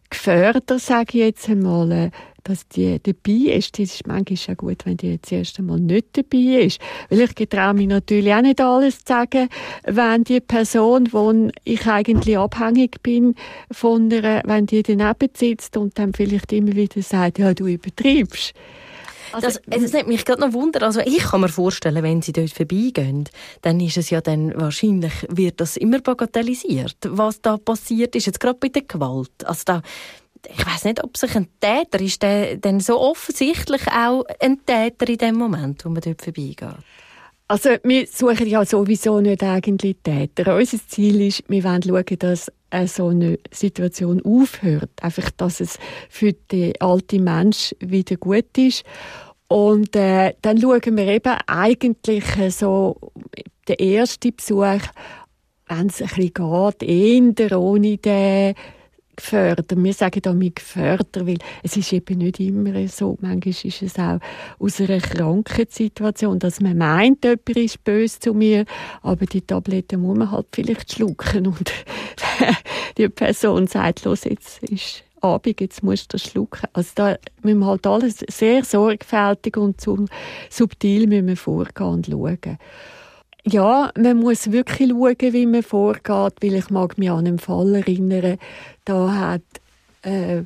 Gefährder, 0.10 0.80
sage 0.80 1.10
ich 1.10 1.26
jetzt 1.26 1.50
einmal, 1.50 1.92
äh, 1.92 2.12
dass 2.44 2.68
die 2.68 3.00
dabei 3.02 3.56
ist. 3.56 3.80
Das 3.80 3.94
ist 3.94 4.08
manchmal 4.08 4.56
auch 4.56 4.58
gut, 4.58 4.86
wenn 4.86 4.98
die 4.98 5.12
jetzt 5.14 5.32
erst 5.32 5.60
einmal 5.60 5.80
nicht 5.80 6.08
dabei 6.14 6.66
ist. 6.66 6.80
Weil 7.10 7.22
ich 7.22 7.36
getraue 7.36 7.74
mich 7.74 7.88
natürlich 7.88 8.34
auch 8.34 8.42
nicht 8.42 8.62
alles 8.62 9.00
zu 9.00 9.14
sagen, 9.14 9.50
wenn 9.84 10.24
die 10.24 10.40
Person, 10.40 11.10
wo 11.12 11.50
ich 11.64 11.88
eigentlich 11.88 12.38
abhängig 12.38 13.02
bin 13.02 13.36
von 13.72 14.12
einer, 14.12 14.42
wenn 14.46 14.66
die 14.66 14.84
daneben 14.84 15.30
sitzt 15.36 15.78
und 15.78 15.98
dann 15.98 16.14
vielleicht 16.14 16.52
immer 16.54 16.74
wieder 16.76 17.02
sagt, 17.02 17.40
ja, 17.40 17.54
du 17.54 17.68
übertreibst. 17.68 18.54
Also, 19.34 19.48
das, 19.48 19.62
das 19.82 19.94
nimmt 19.94 20.08
mich 20.08 20.26
gerade 20.26 20.42
noch 20.42 20.54
Wunder. 20.54 20.84
Also 20.84 21.00
ich 21.02 21.20
kann 21.20 21.42
mir 21.42 21.50
vorstellen, 21.50 22.04
wenn 22.04 22.22
sie 22.22 22.34
dort 22.34 22.52
vorbeigehen, 22.52 23.30
dann 23.62 23.80
ist 23.80 23.98
es 23.98 24.10
ja 24.10 24.22
dann 24.22 24.54
wahrscheinlich, 24.60 25.14
wird 25.30 25.60
das 25.60 25.78
immer 25.78 26.00
bagatellisiert. 26.00 26.98
Was 27.08 27.42
da 27.42 27.58
passiert 27.58 28.16
ist, 28.16 28.28
jetzt 28.28 28.40
gerade 28.40 28.60
bei 28.60 28.70
der 28.70 28.84
Gewalt. 28.84 29.32
Also 29.46 29.64
da, 29.66 29.82
ich 30.48 30.66
weiß 30.66 30.86
nicht, 30.86 31.04
ob 31.04 31.18
sich 31.18 31.36
ein 31.36 31.48
Täter 31.60 32.00
ist, 32.02 32.22
der 32.22 32.58
dann 32.58 32.80
so 32.80 33.00
offensichtlich 33.00 33.88
auch 33.88 34.24
ein 34.40 34.66
Täter 34.66 35.08
in 35.08 35.18
dem 35.18 35.36
Moment, 35.36 35.84
wo 35.86 35.90
man 35.90 36.02
dort 36.02 36.22
vorbeigeht. 36.22 36.76
Also 37.48 37.70
wir 37.84 38.08
suchen 38.08 38.48
ja 38.48 38.66
sowieso 38.66 39.20
nicht 39.20 39.44
eigentlich 39.44 39.98
Täter. 40.02 40.56
Unser 40.56 40.80
Ziel 40.88 41.22
ist, 41.22 41.44
wir 41.48 41.64
wollen 41.64 41.84
schauen, 41.84 42.20
dass 42.20 42.52
so 42.88 43.08
eine 43.10 43.38
Situation 43.52 44.22
aufhört. 44.24 44.92
Einfach, 45.02 45.30
dass 45.32 45.60
es 45.60 45.78
für 46.10 46.34
den 46.34 46.74
alten 46.80 47.24
Mensch 47.24 47.76
wieder 47.80 48.16
gut 48.16 48.58
ist. 48.58 48.84
Und 49.48 49.96
äh, 49.96 50.34
dann 50.42 50.60
schauen 50.60 50.98
wir 50.98 51.08
eben 51.08 51.38
eigentlich 51.46 52.24
so 52.50 52.98
den 53.68 53.78
ersten 53.78 54.36
Besuch, 54.36 54.82
wenn 55.68 55.88
es 55.88 56.02
ein 56.02 56.08
bisschen 56.08 56.34
geht, 56.34 56.84
eher 56.84 57.60
ohne 57.60 57.98
den 57.98 58.56
gefördert. 59.16 59.74
Wir 59.76 59.94
sagen 59.94 60.22
damit 60.22 60.58
gefördert, 60.58 61.26
weil 61.26 61.38
es 61.62 61.78
ist 61.78 61.94
eben 61.94 62.18
nicht 62.18 62.40
immer 62.40 62.88
so. 62.88 63.18
Manchmal 63.22 63.54
ist 63.54 63.82
es 63.82 64.00
auch 64.00 64.20
aus 64.60 64.82
einer 64.82 65.00
Krankheitssituation, 65.00 66.40
dass 66.40 66.60
man 66.60 66.78
meint, 66.78 67.24
jemand 67.24 67.50
ist 67.50 67.84
böse 67.84 68.20
zu 68.20 68.34
mir, 68.34 68.66
aber 69.02 69.26
die 69.26 69.42
Tabletten 69.42 70.02
muss 70.02 70.18
man 70.18 70.32
halt 70.32 70.48
vielleicht 70.52 70.94
schlucken 70.94 71.48
und 71.48 71.72
die 72.98 73.10
Person 73.10 73.68
sagt, 73.68 74.06
los, 74.06 74.24
jetzt 74.24 74.64
ist 74.64 75.04
Abend, 75.22 75.62
jetzt 75.62 75.84
musst 75.84 76.14
du 76.14 76.18
schlucken. 76.18 76.68
Also 76.74 76.92
da 76.96 77.18
müssen 77.42 77.60
wir 77.60 77.68
halt 77.68 77.88
alles 77.88 78.18
sehr 78.30 78.66
sorgfältig 78.66 79.56
und 79.56 79.80
subtil 80.50 81.36
vorgehen 81.36 81.88
und 81.88 82.08
schauen. 82.08 82.58
Ja, 83.46 83.92
man 83.98 84.18
muss 84.18 84.52
wirklich 84.52 84.90
schauen, 84.90 85.34
wie 85.34 85.46
man 85.46 85.64
vorgeht, 85.64 86.36
weil 86.42 86.56
ich 86.56 86.70
mag 86.70 86.98
mich 86.98 87.12
an 87.12 87.28
einen 87.28 87.40
Fall 87.40 87.76
erinnern, 87.76 88.38
da 88.86 89.14
hat 89.14 89.42
äh, 90.04 90.44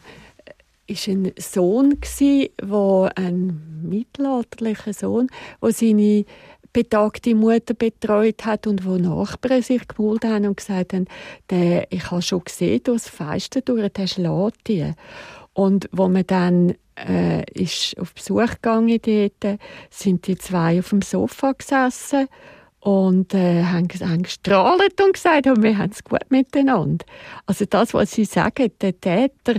ist 0.88 1.08
ein 1.08 1.32
Sohn 1.38 2.00
gsi, 2.02 2.52
wo 2.64 3.08
ein 3.16 3.84
mittelalterlicher 3.84 4.94
Sohn, 4.94 5.28
wo 5.62 5.70
seine 5.70 6.26
betagte 6.74 7.36
Mutter 7.36 7.76
betreut 7.76 8.46
hat 8.46 8.66
und 8.66 8.84
wo 8.84 8.98
Nachbarn 8.98 9.62
sich 9.62 9.88
gemeldet 9.88 10.26
haben 10.26 10.48
und 10.48 10.58
gesagt 10.58 10.94
haben, 10.94 11.06
der, 11.52 11.92
ich 11.92 12.10
habe 12.10 12.22
schon 12.22 12.44
gesehen, 12.44 12.82
durchs 12.84 13.10
Fenster 13.10 13.62
durch, 13.62 13.92
der 13.94 14.08
schlägt 14.08 14.68
die. 14.68 14.92
Und 15.54 15.88
wo 15.92 16.08
man 16.08 16.26
dann 16.26 16.76
äh, 16.96 17.44
ist 17.54 17.98
auf 18.00 18.14
Besuch 18.14 18.56
gegangen 18.56 19.00
dort, 19.04 19.60
sind 19.90 20.26
die 20.28 20.38
zwei 20.38 20.80
auf 20.80 20.90
dem 20.90 21.02
Sofa 21.02 21.52
gesessen 21.52 22.28
und 22.88 23.34
äh, 23.34 23.66
haben, 23.66 23.90
haben 23.90 24.24
gestrahlt 24.24 25.02
und 25.02 25.14
gesagt, 25.14 25.46
oh, 25.46 25.62
wir 25.62 25.78
haben 25.78 25.92
es 25.92 26.06
gut 26.06 26.24
miteinander. 26.30 27.06
Also 27.46 27.66
das, 27.70 27.94
was 27.94 28.14
sie 28.14 28.24
sagen, 28.24 28.72
der 28.80 28.98
Täter 28.98 29.56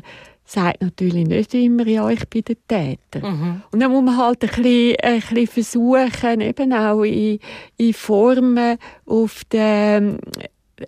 sagt 0.47 0.81
natürlich 0.81 1.27
nicht 1.27 1.53
immer, 1.53 1.87
ja, 1.87 2.09
ich 2.09 2.27
bin 2.31 2.43
der 2.45 2.57
Täter. 2.67 3.29
Mhm. 3.29 3.61
Und 3.71 3.81
dann 3.81 3.93
muss 3.93 4.03
man 4.03 4.17
halt 4.17 4.43
ein 4.43 4.49
bisschen, 4.49 4.97
ein 5.03 5.21
bisschen 5.21 5.47
versuchen, 5.47 6.41
eben 6.41 6.73
auch 6.73 7.03
in, 7.03 7.39
in 7.77 7.93
Formen 7.93 8.79
auf 9.05 9.45
den 9.53 10.21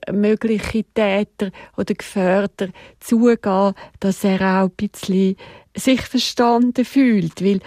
ähm, 0.07 0.21
möglichen 0.21 0.85
Täter 0.95 1.51
oder 1.77 1.93
Gefährder 1.93 2.69
zugehen, 3.01 3.75
dass 3.99 4.25
er 4.25 4.41
auch 4.41 4.71
ein 4.71 4.73
bisschen 4.79 5.37
sich 5.77 6.01
verstanden 6.01 6.87
fühlt. 6.87 7.45
Weil, 7.45 7.61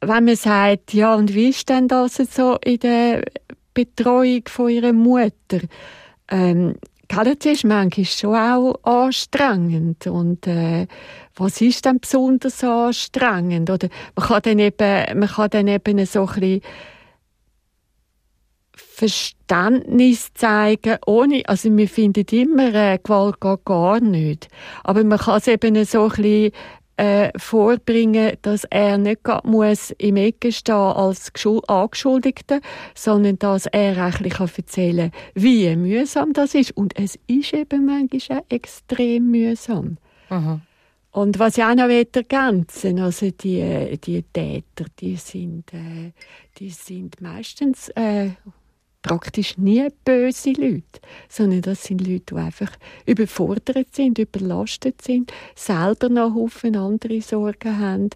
wenn 0.00 0.24
man 0.24 0.36
sagt, 0.36 0.94
ja, 0.94 1.14
und 1.14 1.34
wie 1.34 1.50
ist 1.50 1.68
denn 1.68 1.88
das 1.88 2.16
so 2.16 2.56
in 2.64 2.78
der 2.78 3.22
Betreuung 3.78 4.42
von 4.48 4.70
ihrer 4.70 4.92
Mutter. 4.92 5.60
Ähm, 6.28 6.74
das 7.06 7.46
ist 7.46 7.64
manchmal 7.64 8.04
schon 8.04 8.34
auch 8.34 8.74
anstrengend. 8.82 10.06
Und 10.08 10.46
äh, 10.48 10.86
was 11.36 11.60
ist 11.60 11.84
denn 11.84 12.00
besonders 12.00 12.64
anstrengend? 12.64 13.70
Oder 13.70 13.88
man 14.16 14.26
kann 14.26 14.42
dann 14.42 14.58
eben, 14.58 15.18
man 15.18 15.28
kann 15.28 15.50
dann 15.50 15.68
eben 15.68 16.04
so 16.06 16.26
ein 16.26 16.60
Verständnis 18.74 20.34
zeigen, 20.34 20.98
ohne, 21.06 21.42
also 21.46 21.74
wir 21.76 21.88
finden 21.88 22.26
immer, 22.32 22.74
äh, 22.74 22.98
Gewalt 22.98 23.40
geht 23.40 23.64
gar 23.64 24.00
nicht. 24.00 24.48
Aber 24.82 25.04
man 25.04 25.18
kann 25.18 25.38
es 25.38 25.46
eben 25.46 25.84
so 25.84 26.10
ein 26.10 26.50
äh, 26.98 27.30
vorbringen, 27.38 28.36
dass 28.42 28.64
er 28.64 28.98
nicht 28.98 29.20
muss 29.44 29.92
im 29.98 30.16
Ecke 30.16 30.52
stehen 30.52 30.74
als 30.74 31.32
Angeschuldigter, 31.68 32.60
sondern 32.94 33.38
dass 33.38 33.66
er 33.66 33.96
eigentlich 33.96 34.34
kann 34.34 34.50
erzählen 34.56 35.10
kann, 35.10 35.20
wie 35.34 35.76
mühsam 35.76 36.32
das 36.32 36.54
ist. 36.54 36.72
Und 36.72 36.98
es 36.98 37.18
ist 37.26 37.54
eben 37.54 37.86
manchmal 37.86 38.40
auch 38.40 38.44
extrem 38.48 39.30
mühsam. 39.30 39.98
Aha. 40.28 40.60
Und 41.10 41.38
was 41.38 41.56
ich 41.56 41.64
auch 41.64 41.74
noch 41.74 41.88
ergänzen 41.88 43.00
also 43.00 43.30
die, 43.30 43.98
die 43.98 44.22
Täter, 44.22 44.84
die 45.00 45.16
sind, 45.16 45.72
äh, 45.72 46.12
die 46.58 46.70
sind 46.70 47.20
meistens 47.20 47.88
äh, 47.90 48.30
praktisch 49.08 49.56
nie 49.56 49.88
böse 50.04 50.50
Leute, 50.50 51.00
sondern 51.28 51.62
das 51.62 51.84
sind 51.84 52.06
Leute, 52.06 52.34
die 52.34 52.40
einfach 52.40 52.72
überfordert 53.06 53.94
sind, 53.94 54.18
überlastet 54.18 55.02
sind, 55.02 55.32
selber 55.54 56.08
noch 56.08 56.34
Haufen 56.34 56.76
andere 56.76 57.20
Sorgen 57.20 57.78
haben. 57.78 58.10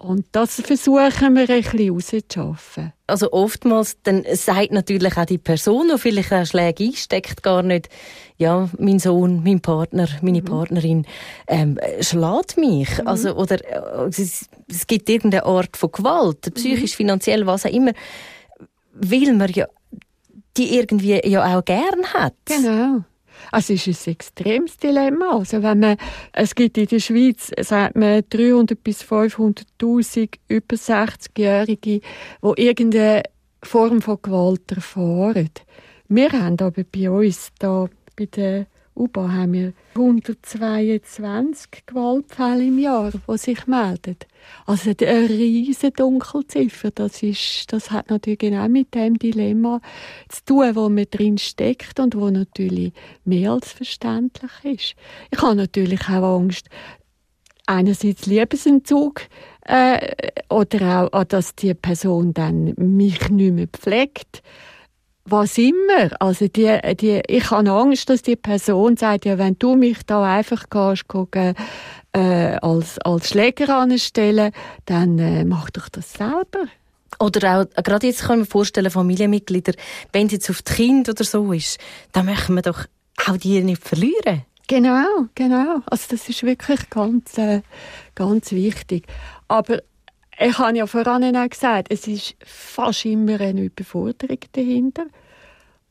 Und 0.00 0.24
das 0.32 0.62
versuchen 0.62 1.34
wir 1.34 1.50
ein 1.50 1.62
bisschen 1.62 1.90
rauszuschaffen. 1.90 2.92
Also 3.06 3.32
oftmals 3.32 3.98
dann 4.02 4.24
sagt 4.32 4.72
natürlich 4.72 5.14
auch 5.18 5.26
die 5.26 5.36
Person, 5.36 5.90
die 5.92 5.98
vielleicht 5.98 6.32
auch 6.32 6.46
Schläge 6.46 6.84
einsteckt, 6.84 7.42
gar 7.42 7.62
nicht, 7.62 7.90
ja, 8.38 8.70
mein 8.78 8.98
Sohn, 8.98 9.42
mein 9.44 9.60
Partner, 9.60 10.08
meine 10.22 10.40
mhm. 10.40 10.46
Partnerin 10.46 11.06
ähm, 11.46 11.78
schlägt 12.00 12.56
mich. 12.56 12.98
Mhm. 12.98 13.08
Also, 13.08 13.34
oder 13.34 13.62
äh, 13.62 14.08
es, 14.08 14.48
es, 14.68 14.86
gibt 14.86 15.10
irgendeine 15.10 15.44
Art 15.44 15.76
von 15.76 15.92
Gewalt, 15.92 16.54
psychisch, 16.54 16.92
mhm. 16.92 16.96
finanziell, 16.96 17.46
was 17.46 17.66
auch 17.66 17.70
immer, 17.70 17.92
weil 18.94 19.34
man 19.34 19.50
ja 19.52 19.66
die 20.60 20.76
irgendwie 20.76 21.20
ja 21.26 21.56
auch 21.56 21.64
gern 21.64 22.04
hat. 22.12 22.34
Genau. 22.44 23.04
Also 23.50 23.72
es 23.72 23.86
ist 23.86 24.06
ein 24.06 24.12
extremes 24.12 24.76
Dilemma. 24.76 25.38
Also 25.38 25.62
wenn 25.62 25.80
man, 25.80 25.96
es 26.32 26.54
gibt 26.54 26.76
in 26.76 26.86
der 26.86 27.00
Schweiz, 27.00 27.50
sagt 27.60 27.96
man 27.96 28.22
300 28.28 28.82
bis 28.84 29.02
500.000 29.02 30.34
über 30.48 30.76
60-Jährige, 30.76 32.00
die 32.00 32.62
irgendeine 32.62 33.22
Form 33.62 34.02
von 34.02 34.18
Gewalt 34.20 34.70
erfahren. 34.70 35.50
Wir 36.08 36.30
haben 36.32 36.58
aber 36.60 36.84
bei 36.84 37.10
uns 37.10 37.48
da 37.58 37.88
bei 38.16 38.26
der 38.26 38.66
UBA 38.94 39.32
haben 39.32 39.52
wir 39.54 39.72
122 39.94 41.86
Gewaltfälle 41.86 42.64
im 42.66 42.78
Jahr, 42.78 43.12
die 43.12 43.38
sich 43.38 43.66
melden. 43.66 44.16
Also 44.66 44.90
eine 44.90 45.28
riesige 45.28 45.92
Dunkelziffer. 45.92 46.90
Das, 46.90 47.22
ist, 47.22 47.72
das 47.72 47.90
hat 47.90 48.10
natürlich 48.10 48.40
genau 48.40 48.68
mit 48.68 48.94
dem 48.94 49.18
Dilemma 49.18 49.80
zu 50.28 50.44
tun, 50.44 50.76
wo 50.76 50.88
man 50.88 51.06
drin 51.10 51.38
steckt 51.38 51.98
und 52.00 52.14
wo 52.14 52.30
natürlich 52.30 52.92
mehr 53.24 53.52
als 53.52 53.72
verständlich 53.72 54.52
ist. 54.62 54.94
Ich 55.30 55.42
habe 55.42 55.56
natürlich 55.56 56.08
auch 56.08 56.38
Angst, 56.38 56.68
einerseits 57.66 58.26
Liebesentzug 58.26 59.22
äh, 59.64 60.14
oder 60.48 61.08
auch, 61.12 61.24
dass 61.24 61.54
die 61.54 61.74
Person 61.74 62.34
dann 62.34 62.74
mich 62.76 63.28
nicht 63.30 63.54
mehr 63.54 63.68
pflegt 63.68 64.42
was 65.30 65.58
immer. 65.58 66.10
Also 66.20 66.48
die, 66.48 66.78
die, 66.94 67.22
ich 67.26 67.50
habe 67.50 67.70
Angst, 67.70 68.08
dass 68.10 68.22
die 68.22 68.36
Person 68.36 68.96
sagt, 68.96 69.24
ja, 69.24 69.38
wenn 69.38 69.58
du 69.58 69.76
mich 69.76 69.98
da 70.06 70.22
einfach 70.22 70.68
gehst, 70.70 71.08
gucken, 71.08 71.54
äh, 72.12 72.56
als, 72.62 72.98
als 72.98 73.28
Schläger 73.28 73.78
anstellen, 73.78 74.52
dann 74.86 75.18
äh, 75.18 75.44
mach 75.44 75.70
doch 75.70 75.88
das 75.88 76.12
selber. 76.12 76.66
Oder 77.18 77.60
auch, 77.60 77.82
gerade 77.82 78.06
jetzt 78.06 78.22
kann 78.22 78.40
ich 78.40 78.46
mir 78.46 78.50
vorstellen, 78.50 78.90
Familienmitglieder, 78.90 79.72
wenn 80.12 80.26
es 80.26 80.32
jetzt 80.32 80.50
auf 80.50 80.62
das 80.62 80.76
Kind 80.76 81.08
oder 81.08 81.24
so 81.24 81.52
ist, 81.52 81.78
dann 82.12 82.26
möchten 82.26 82.54
wir 82.54 82.62
doch 82.62 82.86
auch 83.26 83.36
die 83.36 83.60
nicht 83.62 83.82
verlieren. 83.82 84.44
Genau, 84.66 85.26
genau. 85.34 85.80
Also 85.86 86.06
das 86.10 86.28
ist 86.28 86.44
wirklich 86.44 86.88
ganz, 86.90 87.36
äh, 87.38 87.62
ganz 88.14 88.52
wichtig. 88.52 89.06
Aber 89.48 89.82
ich 90.38 90.58
habe 90.58 90.78
ja 90.78 90.86
voran 90.86 91.36
auch 91.36 91.48
gesagt, 91.48 91.88
es 91.90 92.06
ist 92.06 92.36
fast 92.44 93.04
immer 93.04 93.40
eine 93.40 93.62
Überforderung 93.62 94.38
dahinter. 94.52 95.06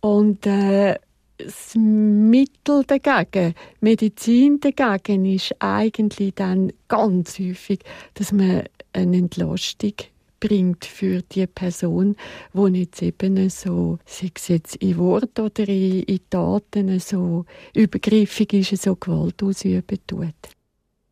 Und 0.01 0.45
äh, 0.45 0.95
das 1.37 1.75
Mittel 1.75 2.83
dagegen, 2.85 3.55
Medizin 3.81 4.59
dagegen, 4.59 5.25
ist 5.25 5.55
eigentlich 5.59 6.35
dann 6.35 6.71
ganz 6.87 7.39
häufig, 7.39 7.79
dass 8.13 8.31
man 8.31 8.63
eine 8.93 9.17
Entlastung 9.17 9.93
bringt 10.39 10.85
für 10.85 11.21
die 11.21 11.47
Person, 11.47 12.15
die 12.53 12.79
jetzt 12.79 13.01
eben 13.01 13.49
so, 13.49 13.99
sei 14.05 14.31
es 14.33 14.47
jetzt 14.47 14.75
in 14.77 14.97
Wort 14.97 15.37
oder 15.39 15.67
in, 15.67 16.03
in 16.03 16.19
Taten, 16.29 16.99
so 16.99 17.45
übergriffig 17.73 18.53
ist, 18.53 18.81
so 18.81 18.95
Gewalt 18.95 19.41
ausüben 19.43 19.99
tut. 20.07 20.33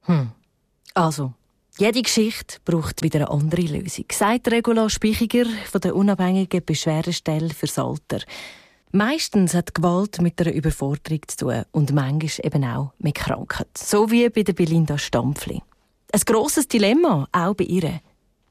Hm. 0.03 0.31
Also, 0.93 1.33
jede 1.77 2.01
Geschichte 2.01 2.57
braucht 2.65 3.03
wieder 3.03 3.19
eine 3.19 3.29
andere 3.29 3.61
Lösung, 3.61 4.05
sagt 4.11 4.49
Regula 4.49 4.89
Spichiger 4.89 5.45
von 5.69 5.81
der 5.81 5.95
unabhängigen 5.95 6.63
Beschwerdestelle 6.65 7.49
fürs 7.49 7.77
Alter. 7.77 8.21
Meistens 8.91 9.53
hat 9.53 9.75
Gewalt 9.75 10.21
mit 10.21 10.39
einer 10.39 10.53
Überforderung 10.53 11.21
zu 11.27 11.37
tun 11.37 11.63
und 11.71 11.93
manchmal 11.93 12.45
eben 12.45 12.63
auch 12.63 12.93
mit 12.99 13.15
Krankheit. 13.15 13.67
So 13.77 14.11
wie 14.11 14.29
bei 14.29 14.43
der 14.43 14.53
Belinda 14.53 14.97
Stampfli. 14.97 15.61
Ein 16.13 16.21
grosses 16.25 16.67
Dilemma, 16.67 17.27
auch 17.31 17.53
bei 17.53 17.65
ihr. 17.65 17.99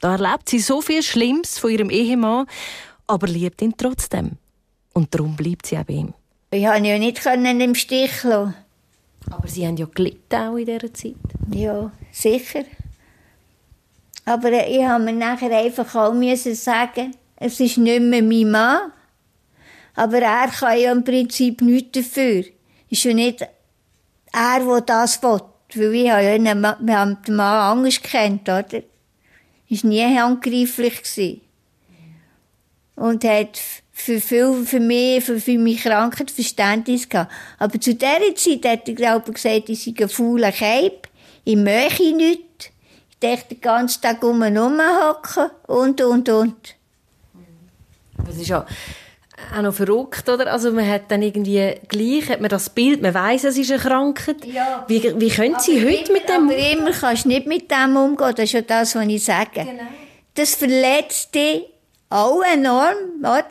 Da 0.00 0.12
erlebt 0.12 0.48
sie 0.48 0.58
so 0.58 0.82
viel 0.82 1.02
Schlimmes 1.02 1.58
von 1.58 1.70
ihrem 1.70 1.88
Ehemann, 1.88 2.46
aber 3.06 3.26
liebt 3.26 3.62
ihn 3.62 3.74
trotzdem. 3.76 4.32
Und 4.92 5.14
darum 5.14 5.36
bleibt 5.36 5.66
sie 5.66 5.78
auch 5.78 5.84
bei 5.84 5.94
ihm. 5.94 6.14
Ich 6.50 6.64
konnte 6.64 6.78
ihn 6.78 6.84
ja 6.84 6.98
nicht 6.98 7.26
im 7.26 7.74
Stich 7.74 8.22
lassen. 8.24 8.54
Aber 9.30 9.48
sie 9.48 9.66
haben 9.66 9.76
ja 9.76 9.86
gelitten 9.86 10.36
auch 10.36 10.56
in 10.56 10.66
dieser 10.66 10.92
Zeit. 10.92 11.14
Ja, 11.50 11.90
sicher. 12.12 12.64
Aber 14.24 14.52
ich 14.68 14.84
habe 14.84 15.04
mir 15.04 15.12
nachher 15.12 15.56
einfach 15.56 15.94
auch 15.94 16.14
sagen, 16.34 17.14
es 17.36 17.60
ist 17.60 17.78
nicht 17.78 18.00
mehr 18.00 18.22
mein 18.22 18.50
Mann. 18.50 18.92
Aber 19.96 20.18
er 20.18 20.48
kann 20.48 20.78
ja 20.78 20.92
im 20.92 21.02
Prinzip 21.02 21.62
nichts 21.62 21.92
dafür. 21.92 22.44
Ist 22.90 23.04
ja 23.04 23.14
nicht 23.14 23.40
er, 24.32 24.60
der 24.60 24.80
das 24.82 25.22
will. 25.22 25.40
Weil 25.74 25.94
ich 25.94 26.10
habe 26.10 26.22
ja 26.22 26.32
einen 26.32 26.62
wir 26.62 26.98
haben 26.98 27.18
den 27.26 27.34
Mann 27.34 27.78
anders 27.78 28.00
kennt, 28.00 28.42
oder? 28.42 28.82
Ist 29.68 29.84
nie 29.84 30.04
handgreiflich 30.04 31.02
gewesen. 31.02 31.40
Und 32.94 33.24
hat 33.24 33.58
für 33.92 34.20
viel, 34.20 34.64
für 34.64 34.80
mich, 34.80 35.24
für, 35.24 35.40
für 35.40 35.58
meine 35.58 35.76
Krankheit 35.76 36.30
Verständnis 36.30 37.08
gehabt. 37.08 37.32
Aber 37.58 37.80
zu 37.80 37.94
dieser 37.94 38.34
Zeit 38.36 38.64
hat 38.64 38.88
er, 38.88 38.94
glaube 38.94 39.24
ich, 39.28 39.34
gesagt, 39.34 39.68
ich 39.70 39.82
sei 39.82 39.94
ein 39.98 40.08
fauler 40.08 40.52
Keib. 40.52 41.08
Ich 41.44 41.56
möchte 41.56 42.14
nichts. 42.14 42.70
Ich 43.10 43.18
dachte 43.20 43.54
den 43.54 43.60
ganzen 43.60 44.02
Tag 44.02 44.22
um 44.22 44.42
und 44.42 44.58
hocken 44.58 45.50
und, 45.66 46.00
und, 46.02 46.28
und. 46.28 46.74
Das 48.26 48.36
ist 48.36 48.48
ja 48.48 48.66
auch 49.54 49.62
noch 49.62 49.74
verrückt, 49.74 50.28
oder? 50.28 50.50
Also 50.52 50.72
man 50.72 50.88
hat 50.88 51.10
dann 51.10 51.22
irgendwie 51.22 51.74
gleich, 51.88 52.28
hat 52.28 52.40
man 52.40 52.48
das 52.48 52.70
Bild, 52.70 53.02
man 53.02 53.14
weiß, 53.14 53.44
es 53.44 53.58
ist 53.58 53.70
eine 53.70 53.80
Krankheit. 53.80 54.44
Ja. 54.44 54.84
Wie, 54.88 55.02
wie 55.20 55.28
können 55.28 55.58
Sie 55.58 55.78
aber 55.78 55.90
heute 55.90 56.10
immer, 56.10 56.12
mit 56.12 56.28
dem... 56.28 56.44
Aber 56.44 56.56
immer 56.56 56.90
kannst 56.92 57.24
du 57.24 57.28
nicht 57.28 57.46
mit 57.46 57.70
dem 57.70 57.96
umgehen, 57.96 58.34
das 58.34 58.44
ist 58.44 58.52
ja 58.52 58.62
das, 58.62 58.94
was 58.94 59.06
ich 59.06 59.24
sage. 59.24 59.64
Genau. 59.64 59.82
Das 60.34 60.54
verletzt 60.54 61.34
dich 61.34 61.64
auch 62.08 62.42
enorm, 62.42 63.20
oder? 63.20 63.44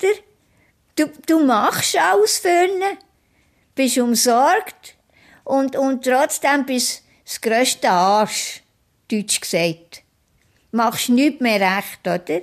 Du, 0.96 1.10
du 1.28 1.46
machst 1.46 1.98
alles 1.98 2.40
für 2.40 2.66
ihn, 2.66 2.98
bist 3.76 3.98
umsorgt 3.98 4.96
und, 5.44 5.76
und 5.76 6.04
trotzdem 6.04 6.66
bist 6.66 7.00
du 7.00 7.04
das 7.26 7.42
grösste 7.42 7.90
Arsch, 7.90 8.64
deutsch 9.12 9.42
gesagt. 9.42 10.04
Machst 10.72 11.10
nichts 11.10 11.42
mehr 11.42 11.60
recht, 11.60 12.00
oder? 12.08 12.42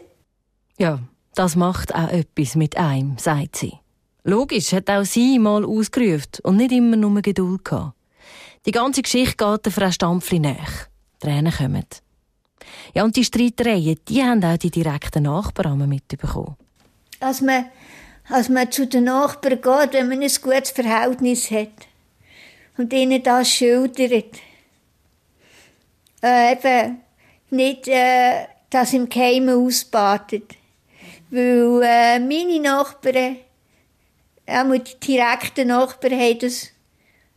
Ja. 0.78 0.98
Das 1.34 1.56
macht 1.56 1.94
auch 1.94 2.08
etwas 2.08 2.56
mit 2.56 2.76
einem, 2.76 3.16
sagt 3.18 3.56
sie. 3.56 3.72
Logisch, 4.24 4.72
hat 4.72 4.90
auch 4.90 5.04
sie 5.04 5.38
mal 5.38 5.64
ausgerufen 5.64 6.28
und 6.42 6.56
nicht 6.58 6.72
immer 6.72 6.96
nur 6.96 7.22
Geduld 7.22 7.64
gehabt. 7.64 7.94
Die 8.66 8.70
ganze 8.70 9.02
Geschichte 9.02 9.36
geht 9.36 9.64
der 9.64 9.72
Frau 9.72 9.90
Stampfli 9.90 10.38
nach. 10.38 10.86
Tränen 11.18 11.52
kommen. 11.52 11.86
Ja, 12.94 13.04
und 13.04 13.16
die 13.16 13.24
Streitereien, 13.24 13.98
die 14.08 14.22
haben 14.22 14.44
auch 14.44 14.56
die 14.56 14.70
direkten 14.70 15.24
Nachbarn 15.24 15.88
mitbekommen. 15.88 16.56
Als 17.20 17.40
man, 17.40 17.66
als 18.28 18.48
man 18.48 18.70
zu 18.70 18.86
den 18.86 19.04
Nachbarn 19.04 19.60
geht, 19.60 19.92
wenn 19.94 20.08
man 20.08 20.22
ein 20.22 20.30
gutes 20.42 20.70
Verhältnis 20.70 21.50
hat 21.50 21.88
und 22.76 22.92
ihnen 22.92 23.22
das 23.22 23.50
schildert, 23.50 24.36
äh, 26.22 26.52
eben 26.52 27.00
nicht 27.50 27.88
äh, 27.88 28.46
das 28.70 28.92
im 28.92 29.08
Keimen 29.08 29.66
ausbadet 29.66 30.54
weil 31.32 31.82
äh, 31.82 32.18
meine 32.18 32.60
Nachbarn, 32.60 33.38
auch 34.46 34.70
die 34.70 35.00
direkten 35.00 35.68
Nachbarn, 35.68 36.12
haben 36.12 36.38
das 36.40 36.68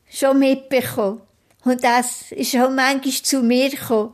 schon 0.09 0.39
mitbekommen. 0.39 1.21
Und 1.63 1.81
das 1.81 2.33
ist 2.33 2.55
auch 2.57 2.69
manchmal 2.69 3.13
zu 3.13 3.41
mir 3.41 3.69
gekommen. 3.69 4.13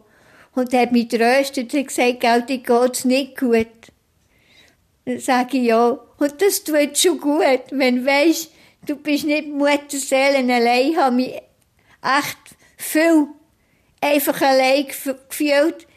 Und 0.54 0.74
hat 0.74 0.92
mich 0.92 1.08
tröstet 1.08 1.74
und 1.74 1.88
gesagt, 1.88 2.20
gell, 2.20 2.44
dir 2.44 2.60
geht's 2.60 3.06
nicht 3.06 3.40
gut. 3.40 3.68
Dann 5.06 5.20
sage 5.20 5.58
ich 5.58 5.64
ja. 5.64 5.98
Und 6.18 6.42
das 6.42 6.64
tut 6.64 6.98
schon 6.98 7.20
gut, 7.20 7.62
wenn 7.72 7.98
du 7.98 8.06
weisst, 8.06 8.52
du 8.86 8.96
bist 8.96 9.26
nicht 9.26 9.48
Mutterseelen 9.48 10.52
allein, 10.52 10.96
habe 10.96 11.16
mich 11.16 11.34
echt 12.04 12.38
viel 12.78 13.28
einfach 14.00 14.42
allein 14.42 14.86
gefühlt, 14.86 15.88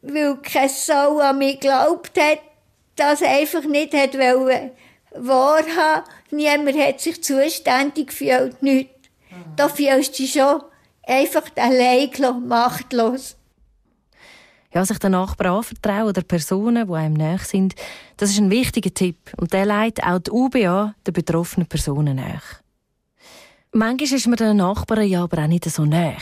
weil 0.00 0.36
keine 0.36 0.68
Sau 0.70 1.18
an 1.18 1.38
mich 1.38 1.60
geglaubt 1.60 2.18
hat 2.18 2.45
das 2.96 3.22
einfach 3.22 3.64
nicht 3.64 3.94
hat 3.94 4.14
wollen 4.14 4.70
wahrhaben. 5.18 6.08
Niemand 6.30 6.78
hat 6.78 7.00
sich 7.00 7.22
zuständig 7.22 8.08
gefühlt, 8.08 8.62
nicht. 8.62 8.90
Mhm. 9.30 9.56
Da 9.56 9.68
fühlst 9.68 10.18
du 10.18 10.22
dich 10.22 10.32
schon 10.32 10.62
einfach 11.06 11.44
allein 11.56 12.10
machtlos. 12.46 13.36
Ja, 14.74 14.84
sich 14.84 14.98
den 14.98 15.12
Nachbarn 15.12 15.56
anvertrauen 15.56 16.08
oder 16.08 16.22
Personen, 16.22 16.86
die 16.86 16.92
einem 16.92 17.14
näher 17.14 17.38
sind, 17.38 17.74
das 18.18 18.30
ist 18.30 18.38
ein 18.38 18.50
wichtiger 18.50 18.92
Tipp. 18.92 19.32
Und 19.38 19.52
der 19.52 19.64
leitet 19.64 20.04
auch 20.04 20.18
die 20.18 20.30
UBA 20.30 20.94
den 21.06 21.14
betroffenen 21.14 21.66
Personen 21.66 22.16
näher. 22.16 22.42
Manchmal 23.72 24.18
ist 24.18 24.26
man 24.26 24.36
den 24.36 24.56
Nachbarn 24.58 25.06
ja 25.06 25.22
aber 25.22 25.42
auch 25.42 25.46
nicht 25.46 25.64
so 25.64 25.84
näher. 25.84 26.16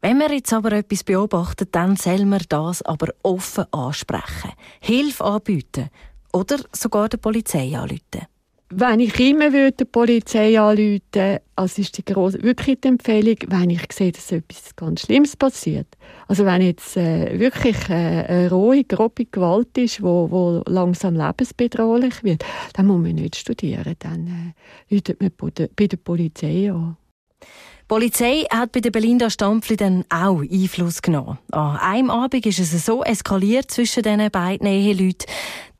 Wenn 0.00 0.18
man 0.18 0.32
jetzt 0.32 0.52
aber 0.52 0.72
etwas 0.72 1.02
beobachtet, 1.02 1.74
dann 1.74 1.96
soll 1.96 2.24
man 2.24 2.42
das 2.48 2.82
aber 2.82 3.08
offen 3.22 3.66
ansprechen, 3.72 4.52
Hilfe 4.80 5.24
anbieten 5.24 5.90
oder 6.32 6.58
sogar 6.72 7.08
der 7.08 7.18
Polizei 7.18 7.76
anrufen. 7.76 8.26
Wenn 8.70 9.00
ich 9.00 9.18
immer 9.18 9.50
würde 9.52 9.78
die 9.78 9.84
Polizei 9.86 10.60
anrufen 10.60 11.38
also 11.56 11.82
ist 11.82 11.96
die 11.96 12.04
grosse, 12.04 12.42
wirklich 12.42 12.80
die 12.82 12.88
Empfehlung, 12.88 13.36
wenn 13.48 13.70
ich 13.70 13.80
sehe, 13.90 14.12
dass 14.12 14.30
etwas 14.30 14.76
ganz 14.76 15.00
Schlimmes 15.02 15.36
passiert. 15.36 15.88
Also 16.28 16.44
wenn 16.44 16.62
jetzt 16.62 16.96
äh, 16.96 17.38
wirklich 17.38 17.76
äh, 17.88 17.94
eine 17.94 18.50
rohe, 18.50 18.84
grobe 18.84 19.24
Gewalt 19.24 19.76
ist, 19.78 20.02
wo, 20.02 20.30
wo 20.30 20.62
langsam 20.66 21.16
lebensbedrohlich 21.16 22.22
wird, 22.22 22.44
dann 22.74 22.86
muss 22.86 23.00
man 23.00 23.14
nicht 23.14 23.36
studieren. 23.36 23.94
Dann 23.98 24.54
äh, 24.88 24.94
ruft 24.94 25.20
man 25.20 25.32
bei 25.74 25.86
der 25.86 25.96
Polizei 25.96 26.70
an. 26.70 26.96
Die 27.40 27.94
Polizei 27.94 28.44
hat 28.50 28.72
bei 28.72 28.80
der 28.80 28.90
Belinda 28.90 29.30
Stampfli 29.30 29.76
dann 29.76 30.04
auch 30.10 30.42
Einfluss 30.42 31.00
genommen. 31.00 31.38
An 31.52 31.78
einem 31.78 32.10
Abend 32.10 32.44
ist 32.44 32.58
es 32.58 32.84
so 32.84 33.02
eskaliert 33.02 33.70
zwischen 33.70 34.02
diesen 34.02 34.30
beiden 34.30 34.66
Eheleuten, 34.66 35.26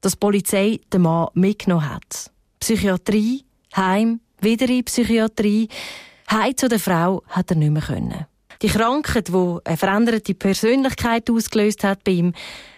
dass 0.00 0.12
die 0.12 0.18
Polizei 0.18 0.80
den 0.92 1.02
Mann 1.02 1.28
mitgenommen 1.34 1.88
hat. 1.88 2.30
Psychiatrie, 2.60 3.44
Heim, 3.76 4.20
wieder 4.40 4.68
in 4.68 4.84
Psychiatrie. 4.84 5.68
Heim 6.30 6.56
zu 6.56 6.68
der 6.68 6.80
Frau 6.80 7.22
hat 7.28 7.50
er 7.50 7.56
nicht 7.56 7.70
mehr 7.70 7.82
können. 7.82 8.26
Die 8.62 8.68
Krankheit, 8.68 9.28
die 9.28 9.56
eine 9.64 9.76
veränderte 9.76 10.34
Persönlichkeit 10.34 11.30
ausgelöst 11.30 11.84
hat 11.84 12.02
bei 12.02 12.12
ihm, 12.12 12.32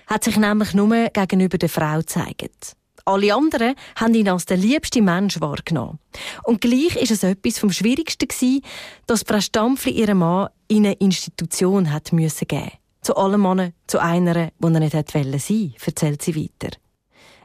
hat 0.06 0.24
sich 0.24 0.36
nämlich 0.36 0.74
nur 0.74 1.08
gegenüber 1.12 1.56
der 1.56 1.68
Frau 1.68 1.98
gezeigt. 1.98 2.76
Alle 3.06 3.34
anderen 3.34 3.74
haben 3.96 4.14
ihn 4.14 4.28
als 4.28 4.44
der 4.44 4.58
liebste 4.58 5.00
Mensch 5.00 5.40
wahrgenommen. 5.40 5.98
Und 6.44 6.60
gleich 6.60 6.96
ist 6.96 7.10
es 7.10 7.22
etwas 7.22 7.58
vom 7.58 7.72
Schwierigsten 7.72 8.28
gewesen, 8.28 8.62
dass 9.06 9.24
Frau 9.26 9.40
Stampfli 9.40 9.92
ihren 9.92 10.18
Mann 10.18 10.48
in 10.68 10.84
eine 10.84 10.94
Institution 10.94 11.92
hat 11.92 12.12
müssen 12.12 12.46
geben. 12.46 12.72
Zu 13.00 13.16
allem 13.16 13.40
Mann, 13.40 13.72
zu 13.86 13.98
einer, 13.98 14.50
die 14.58 14.64
er 14.64 14.80
nicht 14.80 14.92
sein 14.92 15.24
wollen, 15.24 15.74
erzählt 15.84 16.22
sie 16.22 16.36
weiter. 16.36 16.76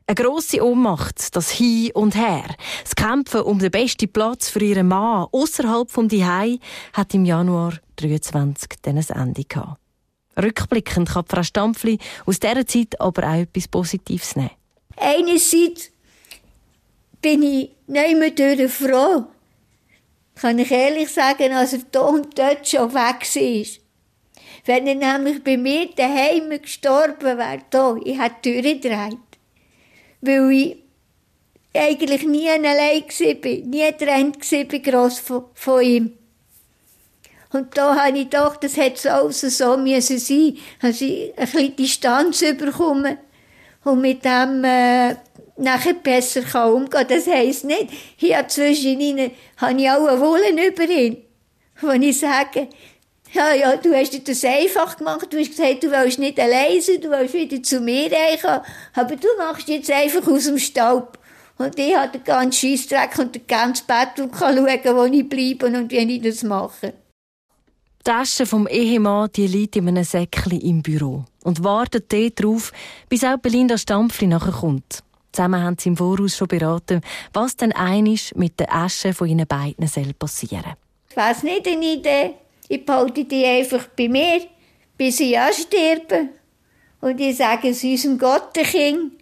Eine 0.07 0.15
grosse 0.15 0.63
Ohnmacht, 0.63 1.35
das 1.35 1.49
Hin 1.49 1.89
und 1.95 2.15
Her, 2.15 2.45
das 2.83 2.95
Kämpfen 2.95 3.41
um 3.41 3.57
den 3.57 3.71
besten 3.71 4.07
Platz 4.07 4.49
für 4.49 4.63
ihren 4.63 4.87
Mann 4.87 5.25
außerhalb 5.31 5.89
vom 5.89 6.07
Dihei 6.07 6.59
hat 6.93 7.15
im 7.15 7.25
Januar 7.25 7.73
23 7.95 8.69
dann 8.83 8.99
ein 8.99 9.09
Ende 9.09 9.43
gehabt. 9.45 9.79
Rückblickend 10.37 11.09
kann 11.09 11.25
Frau 11.25 11.41
Stampfli 11.41 11.97
aus 12.27 12.39
dieser 12.39 12.67
Zeit 12.67 13.01
aber 13.01 13.27
auch 13.27 13.33
etwas 13.33 13.67
Positives 13.67 14.35
nehmen. 14.35 14.51
Einerseits 14.95 15.89
bin 17.19 17.41
ich 17.41 17.71
nicht 17.87 18.19
mehr 18.19 18.29
durch 18.29 18.71
froh. 18.71 19.25
Kann 20.35 20.59
ich 20.59 20.69
ehrlich 20.69 21.09
sagen, 21.11 21.51
als 21.51 21.73
er 21.73 21.79
da 21.91 22.01
und 22.01 22.37
dort 22.37 22.67
schon 22.67 22.93
weg 22.93 23.23
war. 23.23 23.81
Wenn 24.65 24.85
er 24.85 25.17
nämlich 25.17 25.43
bei 25.43 25.57
mir 25.57 25.89
daheim 25.95 26.49
gestorben 26.61 27.37
wäre, 27.39 27.61
da, 27.71 27.95
ich 28.03 28.19
hätte 28.19 28.35
die 28.43 28.61
Tür 28.61 28.73
gedreht. 28.73 29.17
Weil 30.25 30.51
ich 30.51 30.77
eigentlich 31.75 32.25
nie 32.25 32.49
allein 32.49 33.03
war, 33.03 33.49
nie 33.49 33.91
getrennt 33.91 34.51
war 34.51 34.79
gross 34.79 35.19
von, 35.19 35.45
von 35.53 35.81
ihm. 35.81 36.13
Und 37.51 37.77
da 37.77 37.95
habe 37.95 38.17
ich 38.17 38.25
gedacht, 38.25 38.63
das 38.63 38.75
hätte 38.75 38.99
so 38.99 39.09
alles 39.09 39.57
so 39.57 39.77
müssen 39.77 40.19
sein. 40.19 40.57
Also 40.81 41.05
ich 41.05 41.37
ein 41.37 41.45
bisschen 41.45 41.75
Distanz 41.75 42.39
bekommen 42.57 43.17
und 43.83 44.01
mit 44.01 44.25
dem 44.25 44.63
äh, 44.63 45.15
nachher 45.57 45.93
besser 45.93 46.41
kann 46.41 46.73
umgehen 46.73 47.05
Das 47.07 47.27
heisst 47.27 47.63
nicht, 47.63 47.87
hier 48.17 48.45
zwischen 48.47 48.99
ihnen 48.99 49.31
habe 49.57 49.79
ich 49.79 49.89
auch 49.89 50.05
einen 50.05 50.19
Wollen 50.19 50.57
über 50.57 50.89
ihn. 50.89 51.17
Wenn 51.81 52.03
ich 52.03 52.19
sage, 52.19 52.67
ja, 53.35 53.53
ja, 53.53 53.75
du 53.75 53.93
hast 53.93 54.13
dir 54.13 54.21
das 54.21 54.43
einfach 54.45 54.97
gemacht, 54.97 55.27
du 55.31 55.37
hast 55.37 55.49
gesagt, 55.49 55.83
du 55.83 55.91
willst 55.91 56.19
nicht 56.19 56.39
allein 56.39 56.81
sein, 56.81 57.01
du 57.01 57.09
willst 57.09 57.33
wieder 57.33 57.61
zu 57.61 57.81
mir 57.81 58.09
reinkommen, 58.11 58.61
aber 58.93 59.15
du 59.17 59.27
machst 59.37 59.67
jetzt 59.67 59.91
einfach 59.91 60.25
aus 60.27 60.45
dem 60.45 60.57
Staub. 60.57 61.19
Und 61.57 61.77
ich 61.77 61.95
habe 61.95 62.17
den 62.17 62.23
ganzen 62.23 62.51
Scheissdreck 62.51 63.17
und 63.19 63.35
den 63.35 63.47
ganzen 63.47 63.85
Bett 63.87 64.19
und 64.19 64.31
kann 64.31 64.55
schauen, 64.55 64.95
wo 64.95 65.03
ich 65.03 65.27
bleibe 65.27 65.65
und 65.67 65.91
wie 65.91 65.97
ich 65.97 66.21
das 66.21 66.43
mache. 66.43 66.93
Die 67.99 68.11
Tasche 68.11 68.45
vom 68.45 68.67
Ehemann 68.67 69.29
die 69.35 69.47
liegt 69.47 69.75
in 69.75 69.87
einem 69.87 70.03
Säckchen 70.03 70.59
im 70.59 70.81
Büro 70.81 71.25
und 71.43 71.63
wartet 71.63 72.11
dort 72.11 72.39
darauf, 72.39 72.71
bis 73.09 73.23
auch 73.23 73.37
Belinda 73.37 73.77
Stampfli 73.77 74.27
nachher 74.27 74.51
kommt. 74.51 75.03
Zusammen 75.31 75.61
haben 75.61 75.77
sie 75.77 75.89
im 75.89 75.97
Voraus 75.97 76.37
schon 76.37 76.47
beraten, 76.47 77.01
was 77.33 77.57
denn 77.57 77.73
einisch 77.73 78.33
mit 78.35 78.59
der 78.59 78.73
Asche 78.73 79.13
von 79.13 79.27
ihnen 79.27 79.47
beiden 79.47 79.87
soll 79.87 80.13
passieren. 80.13 80.75
Ich 81.09 81.17
weiss 81.17 81.43
nicht 81.43 81.67
eine 81.67 81.85
Idee. 81.85 82.35
Ich 82.67 82.85
behalte 82.85 83.25
die 83.25 83.45
einfach 83.45 83.87
bei 83.87 84.07
mir, 84.07 84.41
bis 84.97 85.19
ich 85.19 85.37
auch 85.37 85.51
sterbe. 85.51 86.29
Und 87.01 87.19
ich 87.19 87.37
sage 87.37 87.69
es 87.69 87.83
unserem 87.83 88.17
Gottenkind. 88.17 89.13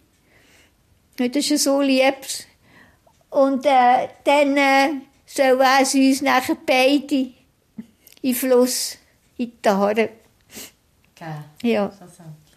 Das 1.16 1.50
ist 1.50 1.64
so 1.64 1.80
lieb. 1.80 2.16
Und 3.30 3.66
äh, 3.66 4.08
dann 4.24 4.56
äh, 4.56 4.88
soll 5.26 5.60
es 5.80 5.94
uns 5.94 6.22
nachher 6.22 6.56
beide 6.66 7.32
den 8.22 8.34
Fluss, 8.34 8.96
in 9.36 9.52
die 9.62 9.68
Haare. 9.68 10.08
Okay. 11.14 11.34
Ja. 11.62 11.92